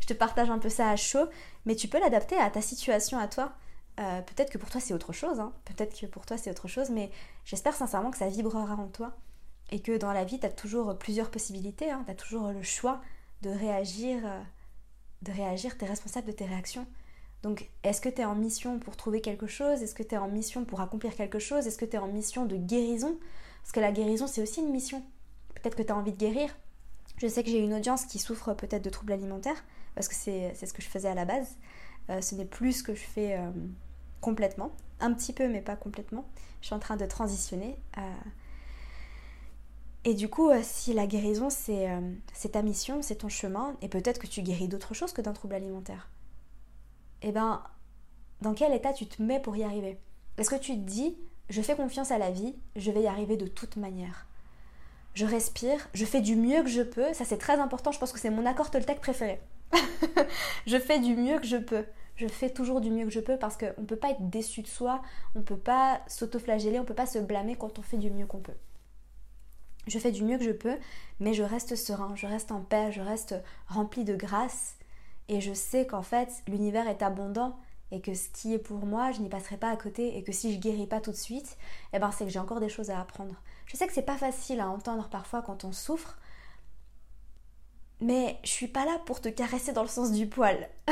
Je 0.00 0.06
te 0.06 0.12
partage 0.14 0.50
un 0.50 0.58
peu 0.58 0.68
ça 0.68 0.90
à 0.90 0.96
chaud, 0.96 1.26
mais 1.64 1.74
tu 1.74 1.88
peux 1.88 1.98
l'adapter 1.98 2.36
à 2.36 2.50
ta 2.50 2.60
situation, 2.60 3.18
à 3.18 3.26
toi. 3.26 3.52
Euh, 3.98 4.20
peut-être 4.20 4.50
que 4.50 4.58
pour 4.58 4.68
toi 4.68 4.78
c'est 4.78 4.92
autre 4.92 5.14
chose, 5.14 5.40
hein. 5.40 5.54
peut-être 5.64 5.98
que 5.98 6.04
pour 6.04 6.26
toi 6.26 6.36
c'est 6.36 6.50
autre 6.50 6.68
chose, 6.68 6.90
mais 6.90 7.10
j'espère 7.46 7.74
sincèrement 7.74 8.10
que 8.10 8.18
ça 8.18 8.28
vibrera 8.28 8.74
en 8.74 8.88
toi 8.88 9.16
et 9.70 9.80
que 9.80 9.96
dans 9.96 10.12
la 10.12 10.24
vie 10.24 10.38
tu 10.38 10.44
as 10.44 10.50
toujours 10.50 10.98
plusieurs 10.98 11.30
possibilités, 11.30 11.90
hein. 11.90 12.02
tu 12.04 12.10
as 12.10 12.14
toujours 12.14 12.48
le 12.48 12.62
choix 12.62 13.00
de 13.40 13.48
réagir, 13.48 14.20
euh, 14.26 14.42
de 15.26 15.32
réagir, 15.32 15.76
tu 15.76 15.84
es 15.84 15.88
responsable 15.88 16.28
de 16.28 16.32
tes 16.32 16.44
réactions. 16.44 16.86
Donc 17.42 17.68
est-ce 17.82 18.00
que 18.00 18.08
tu 18.08 18.22
es 18.22 18.24
en 18.24 18.34
mission 18.34 18.78
pour 18.78 18.96
trouver 18.96 19.20
quelque 19.20 19.46
chose? 19.46 19.82
Est-ce 19.82 19.94
que 19.94 20.02
tu 20.02 20.14
es 20.14 20.18
en 20.18 20.28
mission 20.28 20.64
pour 20.64 20.80
accomplir 20.80 21.14
quelque 21.14 21.38
chose? 21.38 21.66
Est-ce 21.66 21.78
que 21.78 21.84
tu 21.84 21.96
es 21.96 21.98
en 21.98 22.08
mission 22.08 22.46
de 22.46 22.56
guérison? 22.56 23.16
Parce 23.62 23.72
que 23.72 23.80
la 23.80 23.92
guérison 23.92 24.26
c'est 24.26 24.42
aussi 24.42 24.60
une 24.60 24.70
mission. 24.70 25.02
Peut-être 25.54 25.76
que 25.76 25.82
tu 25.82 25.92
as 25.92 25.96
envie 25.96 26.12
de 26.12 26.16
guérir. 26.16 26.56
Je 27.18 27.26
sais 27.26 27.42
que 27.42 27.50
j'ai 27.50 27.58
une 27.58 27.74
audience 27.74 28.04
qui 28.04 28.18
souffre 28.18 28.52
peut-être 28.52 28.84
de 28.84 28.90
troubles 28.90 29.12
alimentaires, 29.12 29.64
parce 29.94 30.06
que 30.08 30.14
c'est 30.14 30.54
ce 30.54 30.72
que 30.72 30.82
je 30.82 30.88
faisais 30.88 31.08
à 31.08 31.14
la 31.14 31.24
base. 31.24 31.56
Euh, 32.10 32.20
ce 32.20 32.34
n'est 32.34 32.44
plus 32.44 32.78
ce 32.78 32.82
que 32.82 32.94
je 32.94 33.00
fais 33.00 33.38
euh, 33.38 33.50
complètement. 34.20 34.70
Un 35.00 35.12
petit 35.14 35.32
peu, 35.32 35.48
mais 35.48 35.62
pas 35.62 35.76
complètement. 35.76 36.26
Je 36.60 36.66
suis 36.66 36.74
en 36.74 36.78
train 36.78 36.96
de 36.96 37.06
transitionner. 37.06 37.78
Et 40.08 40.14
du 40.14 40.28
coup, 40.28 40.50
euh, 40.50 40.60
si 40.62 40.92
la 40.92 41.08
guérison, 41.08 41.48
euh, 41.68 42.12
c'est 42.32 42.50
ta 42.50 42.62
mission, 42.62 43.02
c'est 43.02 43.16
ton 43.16 43.28
chemin, 43.28 43.76
et 43.82 43.88
peut-être 43.88 44.20
que 44.20 44.28
tu 44.28 44.40
guéris 44.40 44.68
d'autre 44.68 44.94
chose 44.94 45.12
que 45.12 45.20
d'un 45.20 45.32
trouble 45.32 45.56
alimentaire, 45.56 46.08
eh 47.22 47.32
ben, 47.32 47.60
dans 48.40 48.54
quel 48.54 48.72
état 48.72 48.92
tu 48.92 49.06
te 49.06 49.20
mets 49.20 49.40
pour 49.40 49.56
y 49.56 49.64
arriver? 49.64 49.98
Est-ce 50.38 50.50
que 50.50 50.60
tu 50.60 50.74
te 50.74 50.88
dis, 50.88 51.16
je 51.48 51.60
fais 51.60 51.74
confiance 51.74 52.12
à 52.12 52.18
la 52.18 52.30
vie, 52.30 52.54
je 52.76 52.92
vais 52.92 53.02
y 53.02 53.08
arriver 53.08 53.36
de 53.36 53.48
toute 53.48 53.74
manière? 53.74 54.28
Je 55.14 55.26
respire, 55.26 55.88
je 55.92 56.04
fais 56.04 56.20
du 56.20 56.36
mieux 56.36 56.62
que 56.62 56.68
je 56.68 56.82
peux, 56.82 57.12
ça 57.12 57.24
c'est 57.24 57.38
très 57.38 57.58
important, 57.58 57.90
je 57.90 57.98
pense 57.98 58.12
que 58.12 58.20
c'est 58.20 58.30
mon 58.30 58.46
accord 58.46 58.70
Toltec 58.70 59.00
préféré. 59.00 59.40
je 60.68 60.78
fais 60.78 61.00
du 61.00 61.16
mieux 61.16 61.40
que 61.40 61.46
je 61.46 61.56
peux. 61.56 61.84
Je 62.14 62.28
fais 62.28 62.50
toujours 62.50 62.80
du 62.80 62.92
mieux 62.92 63.06
que 63.06 63.10
je 63.10 63.18
peux 63.18 63.38
parce 63.38 63.56
qu'on 63.56 63.80
ne 63.80 63.86
peut 63.86 63.96
pas 63.96 64.10
être 64.10 64.30
déçu 64.30 64.62
de 64.62 64.68
soi, 64.68 65.02
on 65.34 65.40
ne 65.40 65.44
peut 65.44 65.58
pas 65.58 66.00
s'autoflageller, 66.06 66.78
on 66.78 66.82
ne 66.82 66.86
peut 66.86 66.94
pas 66.94 67.06
se 67.06 67.18
blâmer 67.18 67.56
quand 67.56 67.80
on 67.80 67.82
fait 67.82 67.98
du 67.98 68.08
mieux 68.12 68.26
qu'on 68.26 68.38
peut. 68.38 68.54
Je 69.86 69.98
fais 69.98 70.12
du 70.12 70.24
mieux 70.24 70.38
que 70.38 70.44
je 70.44 70.50
peux, 70.50 70.76
mais 71.20 71.34
je 71.34 71.42
reste 71.42 71.76
serein, 71.76 72.14
je 72.16 72.26
reste 72.26 72.50
en 72.52 72.60
paix, 72.60 72.90
je 72.92 73.00
reste 73.00 73.34
rempli 73.68 74.04
de 74.04 74.16
grâce 74.16 74.76
et 75.28 75.40
je 75.40 75.52
sais 75.52 75.86
qu'en 75.86 76.02
fait 76.02 76.28
l'univers 76.48 76.88
est 76.88 77.02
abondant 77.02 77.56
et 77.92 78.00
que 78.00 78.14
ce 78.14 78.28
qui 78.30 78.52
est 78.52 78.58
pour 78.58 78.84
moi, 78.84 79.12
je 79.12 79.20
n'y 79.20 79.28
passerai 79.28 79.56
pas 79.56 79.70
à 79.70 79.76
côté 79.76 80.16
et 80.16 80.24
que 80.24 80.32
si 80.32 80.52
je 80.52 80.58
guéris 80.58 80.86
pas 80.86 81.00
tout 81.00 81.12
de 81.12 81.16
suite, 81.16 81.56
eh 81.92 81.98
ben 81.98 82.10
c'est 82.10 82.24
que 82.24 82.30
j'ai 82.30 82.38
encore 82.38 82.60
des 82.60 82.68
choses 82.68 82.90
à 82.90 83.00
apprendre. 83.00 83.34
Je 83.66 83.76
sais 83.76 83.86
que 83.86 83.92
c'est 83.92 84.02
pas 84.02 84.16
facile 84.16 84.60
à 84.60 84.68
entendre 84.68 85.08
parfois 85.08 85.42
quand 85.42 85.64
on 85.64 85.72
souffre, 85.72 86.18
mais 88.00 88.38
je 88.42 88.50
suis 88.50 88.68
pas 88.68 88.84
là 88.84 88.98
pour 89.06 89.20
te 89.20 89.28
caresser 89.28 89.72
dans 89.72 89.82
le 89.82 89.88
sens 89.88 90.12
du 90.12 90.26
poil. 90.26 90.68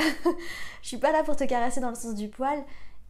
je 0.83 0.89
suis 0.89 0.99
pas 0.99 1.13
là 1.13 1.23
pour 1.25 1.37
te 1.37 1.45
caresser 1.45 1.81
dans 1.81 1.91
le 1.91 1.97
sens 1.97 2.15
du 2.15 2.29
poil. 2.29 2.65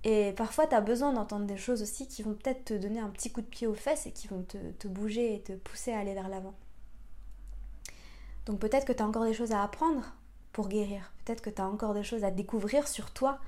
Et 0.04 0.32
parfois, 0.32 0.66
tu 0.66 0.74
as 0.74 0.82
besoin 0.82 1.14
d'entendre 1.14 1.46
des 1.46 1.56
choses 1.56 1.80
aussi 1.80 2.06
qui 2.06 2.22
vont 2.22 2.34
peut-être 2.34 2.66
te 2.66 2.74
donner 2.74 3.00
un 3.00 3.08
petit 3.08 3.32
coup 3.32 3.40
de 3.40 3.46
pied 3.46 3.66
aux 3.66 3.74
fesses 3.74 4.06
et 4.06 4.12
qui 4.12 4.28
vont 4.28 4.42
te, 4.42 4.86
bouger 4.86 5.34
et 5.34 5.40
te 5.40 5.52
pousser 5.52 5.92
à 5.92 6.00
aller 6.00 6.12
vers 6.12 6.28
l'avant. 6.28 6.54
Donc 8.44 8.58
peut-être 8.58 8.84
que 8.84 8.92
tu 8.92 9.02
as 9.02 9.06
encore 9.06 9.24
des 9.24 9.32
choses 9.32 9.52
à 9.52 9.62
apprendre 9.62 10.14
pour 10.52 10.68
guérir. 10.68 11.10
Peut-être 11.24 11.40
que 11.40 11.48
tu 11.48 11.62
as 11.62 11.66
encore 11.66 11.94
des 11.94 12.02
choses 12.02 12.22
à 12.22 12.30
découvrir 12.30 12.86
sur 12.86 13.12
toi. 13.12 13.38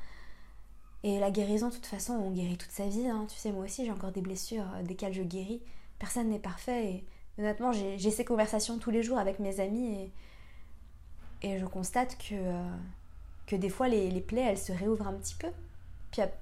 Et 1.03 1.21
la 1.21 1.31
guérison, 1.31 1.69
de 1.69 1.75
toute 1.75 1.85
façon, 1.85 2.15
on 2.15 2.31
guérit 2.31 2.57
toute 2.57 2.71
sa 2.71 2.89
vie. 2.89 3.07
Hein. 3.07 3.27
Tu 3.29 3.37
sais, 3.37 3.53
moi 3.53 3.67
aussi, 3.67 3.85
j'ai 3.85 3.93
encore 3.93 4.13
des 4.13 4.23
blessures 4.23 4.65
euh, 4.77 4.83
desquelles 4.83 5.13
je 5.13 5.23
guéris. 5.23 5.61
Personne 5.99 6.31
n'est 6.31 6.39
parfait. 6.39 7.05
Honnêtement, 7.39 7.71
j'ai 7.73 8.11
ces 8.11 8.25
conversations 8.25 8.79
tous 8.79 8.91
les 8.91 9.03
jours 9.03 9.19
avec 9.19 9.41
mes 9.41 9.61
amis 9.61 10.11
et, 11.43 11.59
je 11.59 11.67
constate 11.67 12.17
que, 12.17 12.35
euh, 12.35 13.59
des 13.59 13.69
fois, 13.69 13.89
les 13.89 14.21
plaies, 14.23 14.41
elles 14.41 14.59
se 14.59 14.73
réouvrent 14.73 15.07
un 15.07 15.13
petit 15.13 15.35
peu 15.35 15.49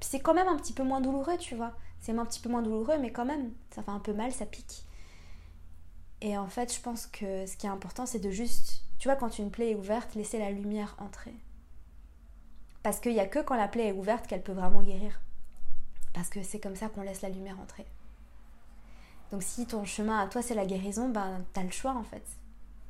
c'est 0.00 0.20
quand 0.20 0.34
même 0.34 0.48
un 0.48 0.56
petit 0.56 0.72
peu 0.72 0.82
moins 0.82 1.00
douloureux, 1.00 1.38
tu 1.38 1.54
vois. 1.54 1.72
C'est 2.00 2.16
un 2.16 2.26
petit 2.26 2.40
peu 2.40 2.48
moins 2.48 2.62
douloureux, 2.62 2.98
mais 2.98 3.12
quand 3.12 3.24
même, 3.24 3.52
ça 3.70 3.82
fait 3.82 3.90
un 3.90 3.98
peu 3.98 4.12
mal, 4.12 4.32
ça 4.32 4.46
pique. 4.46 4.84
Et 6.20 6.36
en 6.38 6.48
fait, 6.48 6.74
je 6.74 6.80
pense 6.80 7.06
que 7.06 7.46
ce 7.46 7.56
qui 7.56 7.66
est 7.66 7.70
important, 7.70 8.06
c'est 8.06 8.18
de 8.18 8.30
juste, 8.30 8.84
tu 8.98 9.08
vois, 9.08 9.16
quand 9.16 9.38
une 9.38 9.50
plaie 9.50 9.70
est 9.70 9.74
ouverte, 9.74 10.14
laisser 10.14 10.38
la 10.38 10.50
lumière 10.50 10.96
entrer. 10.98 11.34
Parce 12.82 13.00
qu'il 13.00 13.12
n'y 13.12 13.20
a 13.20 13.26
que 13.26 13.38
quand 13.40 13.56
la 13.56 13.68
plaie 13.68 13.88
est 13.88 13.92
ouverte 13.92 14.26
qu'elle 14.26 14.42
peut 14.42 14.52
vraiment 14.52 14.82
guérir. 14.82 15.20
Parce 16.12 16.28
que 16.28 16.42
c'est 16.42 16.60
comme 16.60 16.76
ça 16.76 16.88
qu'on 16.88 17.02
laisse 17.02 17.22
la 17.22 17.30
lumière 17.30 17.58
entrer. 17.58 17.86
Donc 19.32 19.42
si 19.42 19.66
ton 19.66 19.84
chemin 19.84 20.20
à 20.20 20.28
toi 20.28 20.42
c'est 20.42 20.54
la 20.54 20.66
guérison, 20.66 21.08
ben 21.08 21.44
t'as 21.54 21.62
le 21.62 21.70
choix 21.70 21.92
en 21.92 22.04
fait. 22.04 22.22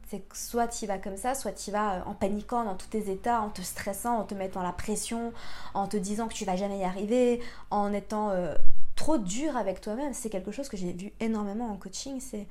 C'est 0.06 0.20
que 0.20 0.36
soit 0.36 0.68
tu 0.68 0.84
y 0.84 0.86
vas 0.86 0.98
comme 0.98 1.16
ça, 1.16 1.34
soit 1.34 1.52
tu 1.52 1.70
y 1.70 1.72
vas 1.72 1.96
euh, 1.96 2.02
en 2.06 2.14
paniquant 2.14 2.64
dans 2.64 2.74
tous 2.74 2.88
tes 2.88 3.10
états, 3.10 3.40
en 3.40 3.50
te 3.50 3.62
stressant, 3.62 4.18
en 4.18 4.24
te 4.24 4.34
mettant 4.34 4.62
la 4.62 4.72
pression, 4.72 5.32
en 5.72 5.88
te 5.88 5.96
disant 5.96 6.28
que 6.28 6.34
tu 6.34 6.44
vas 6.44 6.56
jamais 6.56 6.78
y 6.78 6.84
arriver, 6.84 7.40
en 7.70 7.92
étant 7.92 8.30
euh, 8.30 8.54
trop 8.96 9.18
dur 9.18 9.56
avec 9.56 9.80
toi-même. 9.80 10.12
C'est 10.12 10.30
quelque 10.30 10.52
chose 10.52 10.68
que 10.68 10.76
j'ai 10.76 10.92
vu 10.92 11.12
énormément 11.20 11.70
en 11.70 11.76
coaching. 11.76 12.20
C'est 12.20 12.46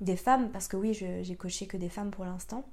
des 0.00 0.16
femmes, 0.16 0.50
parce 0.50 0.68
que 0.68 0.76
oui, 0.76 0.94
j'ai 0.94 1.36
coaché 1.36 1.66
que 1.66 1.76
des 1.76 1.88
femmes 1.88 2.10
pour 2.10 2.24
l'instant, 2.24 2.64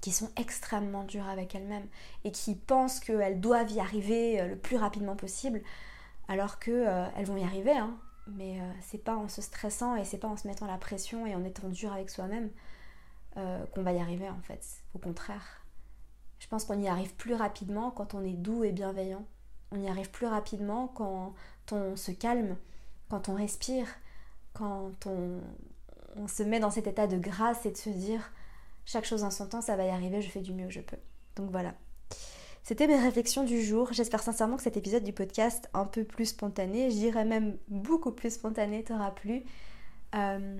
qui 0.00 0.12
sont 0.12 0.30
extrêmement 0.36 1.04
dures 1.04 1.28
avec 1.28 1.54
elles-mêmes 1.54 1.86
et 2.24 2.30
qui 2.30 2.54
pensent 2.54 3.00
qu'elles 3.00 3.40
doivent 3.40 3.72
y 3.72 3.80
arriver 3.80 4.40
euh, 4.40 4.48
le 4.48 4.56
plus 4.56 4.76
rapidement 4.76 5.16
possible, 5.16 5.62
alors 6.28 6.58
qu'elles 6.58 7.26
vont 7.26 7.36
y 7.36 7.44
arriver. 7.44 7.72
Hein. 7.72 7.96
Mais 8.26 8.58
c'est 8.80 9.04
pas 9.04 9.16
en 9.16 9.28
se 9.28 9.42
stressant 9.42 9.96
et 9.96 10.04
c'est 10.06 10.16
pas 10.16 10.28
en 10.28 10.38
se 10.38 10.48
mettant 10.48 10.66
la 10.66 10.78
pression 10.78 11.26
et 11.26 11.34
en 11.34 11.44
étant 11.44 11.68
dur 11.68 11.92
avec 11.92 12.08
soi-même 12.08 12.48
euh, 13.36 13.64
qu'on 13.74 13.82
va 13.82 13.92
y 13.92 13.98
arriver 13.98 14.28
en 14.28 14.40
fait. 14.42 14.64
Au 14.94 14.98
contraire. 14.98 15.64
Je 16.38 16.46
pense 16.46 16.64
qu'on 16.64 16.78
y 16.78 16.88
arrive 16.88 17.14
plus 17.14 17.34
rapidement 17.34 17.90
quand 17.90 18.14
on 18.14 18.22
est 18.22 18.34
doux 18.34 18.64
et 18.64 18.72
bienveillant. 18.72 19.26
On 19.72 19.80
y 19.80 19.88
arrive 19.88 20.10
plus 20.10 20.26
rapidement 20.26 20.88
quand 20.88 21.34
on 21.72 21.96
se 21.96 22.12
calme, 22.12 22.56
quand 23.08 23.28
on 23.28 23.34
respire, 23.34 23.88
quand 24.52 24.92
on, 25.06 26.28
se 26.28 26.42
met 26.42 26.60
dans 26.60 26.70
cet 26.70 26.86
état 26.86 27.06
de 27.06 27.16
grâce 27.16 27.66
et 27.66 27.72
de 27.72 27.76
se 27.76 27.90
dire 27.90 28.32
chaque 28.84 29.04
chose 29.04 29.24
en 29.24 29.30
son 29.30 29.48
temps, 29.48 29.62
ça 29.62 29.74
va 29.74 29.84
y 29.84 29.90
arriver, 29.90 30.22
je 30.22 30.30
fais 30.30 30.42
du 30.42 30.52
mieux 30.52 30.66
que 30.66 30.72
je 30.72 30.80
peux. 30.80 30.98
Donc 31.36 31.50
voilà. 31.50 31.74
C'était 32.62 32.86
mes 32.86 32.98
réflexions 32.98 33.44
du 33.44 33.62
jour. 33.62 33.92
J'espère 33.92 34.22
sincèrement 34.22 34.56
que 34.56 34.62
cet 34.62 34.76
épisode 34.76 35.02
du 35.02 35.12
podcast 35.12 35.68
un 35.74 35.86
peu 35.86 36.04
plus 36.04 36.26
spontané, 36.26 36.90
je 36.90 36.96
dirais 36.96 37.24
même 37.24 37.58
beaucoup 37.68 38.12
plus 38.12 38.34
spontané, 38.34 38.84
t'aura 38.84 39.14
plu. 39.14 39.42
Euh, 40.14 40.58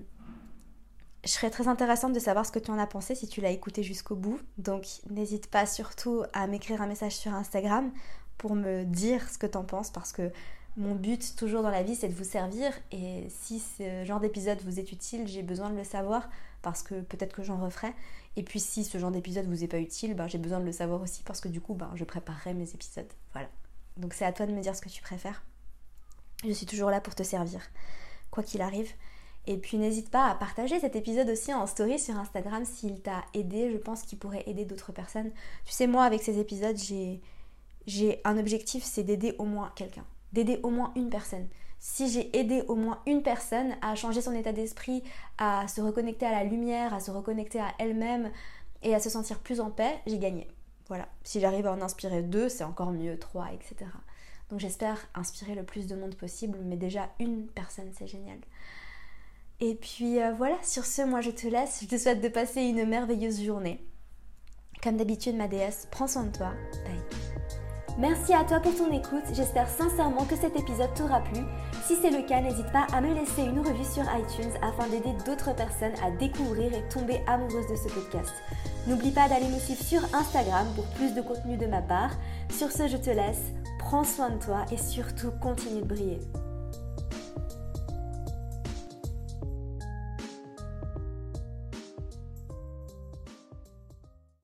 je 1.24 1.30
serais 1.30 1.50
très 1.50 1.68
intéressante 1.68 2.12
de 2.12 2.18
savoir 2.18 2.44
ce 2.44 2.52
que 2.52 2.58
tu 2.58 2.70
en 2.70 2.78
as 2.78 2.86
pensé 2.86 3.14
si 3.14 3.26
tu 3.26 3.40
l'as 3.40 3.50
écouté 3.50 3.82
jusqu'au 3.82 4.14
bout. 4.14 4.38
Donc 4.58 4.86
n'hésite 5.10 5.46
pas 5.48 5.66
surtout 5.66 6.22
à 6.32 6.46
m'écrire 6.46 6.82
un 6.82 6.86
message 6.86 7.16
sur 7.16 7.32
Instagram 7.32 7.90
pour 8.36 8.54
me 8.54 8.84
dire 8.84 9.28
ce 9.30 9.38
que 9.38 9.46
tu 9.46 9.56
en 9.56 9.64
penses 9.64 9.90
parce 9.90 10.12
que 10.12 10.30
mon 10.76 10.94
but 10.94 11.36
toujours 11.36 11.62
dans 11.62 11.70
la 11.70 11.82
vie 11.82 11.94
c'est 11.94 12.08
de 12.08 12.14
vous 12.14 12.24
servir 12.24 12.72
et 12.90 13.26
si 13.28 13.60
ce 13.60 14.04
genre 14.04 14.20
d'épisode 14.20 14.60
vous 14.62 14.78
est 14.78 14.92
utile, 14.92 15.26
j'ai 15.26 15.42
besoin 15.42 15.70
de 15.70 15.76
le 15.76 15.84
savoir 15.84 16.28
parce 16.62 16.82
que 16.82 17.00
peut-être 17.00 17.34
que 17.34 17.42
j'en 17.42 17.58
referai. 17.58 17.94
Et 18.36 18.42
puis 18.42 18.60
si 18.60 18.84
ce 18.84 18.98
genre 18.98 19.10
d'épisode 19.10 19.46
vous 19.46 19.64
est 19.64 19.68
pas 19.68 19.78
utile, 19.78 20.14
ben, 20.14 20.26
j'ai 20.26 20.38
besoin 20.38 20.60
de 20.60 20.64
le 20.64 20.72
savoir 20.72 21.00
aussi 21.00 21.22
parce 21.22 21.40
que 21.40 21.48
du 21.48 21.60
coup 21.60 21.74
ben, 21.74 21.90
je 21.94 22.04
préparerai 22.04 22.52
mes 22.52 22.68
épisodes. 22.74 23.10
Voilà. 23.32 23.48
Donc 23.96 24.12
c'est 24.12 24.24
à 24.24 24.32
toi 24.32 24.46
de 24.46 24.52
me 24.52 24.60
dire 24.60 24.76
ce 24.76 24.82
que 24.82 24.88
tu 24.88 25.00
préfères. 25.00 25.42
Je 26.44 26.52
suis 26.52 26.66
toujours 26.66 26.90
là 26.90 27.00
pour 27.00 27.14
te 27.14 27.22
servir, 27.22 27.62
quoi 28.30 28.42
qu'il 28.42 28.60
arrive. 28.60 28.92
Et 29.46 29.58
puis 29.58 29.76
n'hésite 29.76 30.10
pas 30.10 30.26
à 30.26 30.34
partager 30.34 30.80
cet 30.80 30.96
épisode 30.96 31.28
aussi 31.28 31.52
en 31.52 31.66
story 31.66 31.98
sur 31.98 32.16
Instagram 32.16 32.64
s'il 32.64 33.00
t'a 33.00 33.24
aidé. 33.34 33.70
Je 33.70 33.76
pense 33.76 34.02
qu'il 34.02 34.18
pourrait 34.18 34.44
aider 34.46 34.64
d'autres 34.64 34.92
personnes. 34.92 35.30
Tu 35.64 35.72
sais, 35.72 35.86
moi, 35.86 36.04
avec 36.04 36.22
ces 36.22 36.38
épisodes, 36.38 36.76
j'ai, 37.86 38.20
un 38.24 38.38
objectif, 38.38 38.84
c'est 38.84 39.02
d'aider 39.02 39.34
au 39.38 39.44
moins 39.44 39.70
quelqu'un. 39.76 40.04
D'aider 40.32 40.60
au 40.62 40.70
moins 40.70 40.92
une 40.96 41.10
personne. 41.10 41.46
Si 41.78 42.08
j'ai 42.08 42.34
aidé 42.36 42.62
au 42.68 42.74
moins 42.74 43.00
une 43.06 43.22
personne 43.22 43.74
à 43.82 43.94
changer 43.94 44.22
son 44.22 44.34
état 44.34 44.52
d'esprit, 44.52 45.02
à 45.36 45.68
se 45.68 45.82
reconnecter 45.82 46.24
à 46.24 46.32
la 46.32 46.44
lumière, 46.44 46.94
à 46.94 47.00
se 47.00 47.10
reconnecter 47.10 47.60
à 47.60 47.74
elle-même 47.78 48.30
et 48.82 48.94
à 48.94 49.00
se 49.00 49.10
sentir 49.10 49.40
plus 49.40 49.60
en 49.60 49.70
paix, 49.70 50.00
j'ai 50.06 50.18
gagné. 50.18 50.48
Voilà. 50.88 51.06
Si 51.22 51.40
j'arrive 51.40 51.66
à 51.66 51.72
en 51.72 51.82
inspirer 51.82 52.22
deux, 52.22 52.48
c'est 52.48 52.64
encore 52.64 52.92
mieux, 52.92 53.18
trois, 53.18 53.48
etc. 53.52 53.90
Donc 54.48 54.60
j'espère 54.60 55.06
inspirer 55.14 55.54
le 55.54 55.62
plus 55.62 55.86
de 55.86 55.96
monde 55.96 56.14
possible, 56.14 56.58
mais 56.64 56.76
déjà 56.76 57.10
une 57.18 57.46
personne, 57.48 57.90
c'est 57.92 58.06
génial. 58.06 58.38
Et 59.60 59.74
puis 59.74 60.20
euh, 60.20 60.32
voilà, 60.32 60.56
sur 60.62 60.84
ce, 60.84 61.02
moi 61.02 61.20
je 61.20 61.30
te 61.30 61.46
laisse. 61.46 61.80
Je 61.82 61.86
te 61.86 61.98
souhaite 61.98 62.20
de 62.20 62.28
passer 62.28 62.62
une 62.62 62.84
merveilleuse 62.86 63.42
journée. 63.42 63.86
Comme 64.82 64.96
d'habitude, 64.96 65.36
ma 65.36 65.48
déesse, 65.48 65.88
prends 65.90 66.06
soin 66.06 66.24
de 66.24 66.36
toi. 66.36 66.52
Bye. 66.84 67.00
Merci 67.96 68.34
à 68.34 68.42
toi 68.42 68.58
pour 68.58 68.74
ton 68.74 68.90
écoute, 68.90 69.22
j'espère 69.32 69.68
sincèrement 69.68 70.24
que 70.24 70.34
cet 70.34 70.56
épisode 70.56 70.92
t'aura 70.96 71.20
plu. 71.20 71.40
Si 71.86 71.94
c'est 72.02 72.10
le 72.10 72.26
cas, 72.26 72.40
n'hésite 72.40 72.70
pas 72.72 72.88
à 72.92 73.00
me 73.00 73.14
laisser 73.14 73.42
une 73.42 73.60
revue 73.60 73.84
sur 73.84 74.02
iTunes 74.02 74.52
afin 74.62 74.88
d'aider 74.88 75.14
d'autres 75.24 75.54
personnes 75.54 75.94
à 76.02 76.10
découvrir 76.10 76.74
et 76.74 76.88
tomber 76.88 77.20
amoureuses 77.28 77.68
de 77.68 77.76
ce 77.76 77.88
podcast. 77.94 78.32
N'oublie 78.88 79.12
pas 79.12 79.28
d'aller 79.28 79.46
nous 79.46 79.60
suivre 79.60 79.82
sur 79.82 80.02
Instagram 80.12 80.66
pour 80.74 80.86
plus 80.96 81.14
de 81.14 81.20
contenu 81.20 81.56
de 81.56 81.66
ma 81.66 81.82
part. 81.82 82.10
Sur 82.50 82.72
ce, 82.72 82.88
je 82.88 82.96
te 82.96 83.10
laisse, 83.10 83.52
prends 83.78 84.04
soin 84.04 84.30
de 84.30 84.42
toi 84.42 84.64
et 84.72 84.76
surtout 84.76 85.30
continue 85.40 85.82
de 85.82 85.86
briller. 85.86 86.18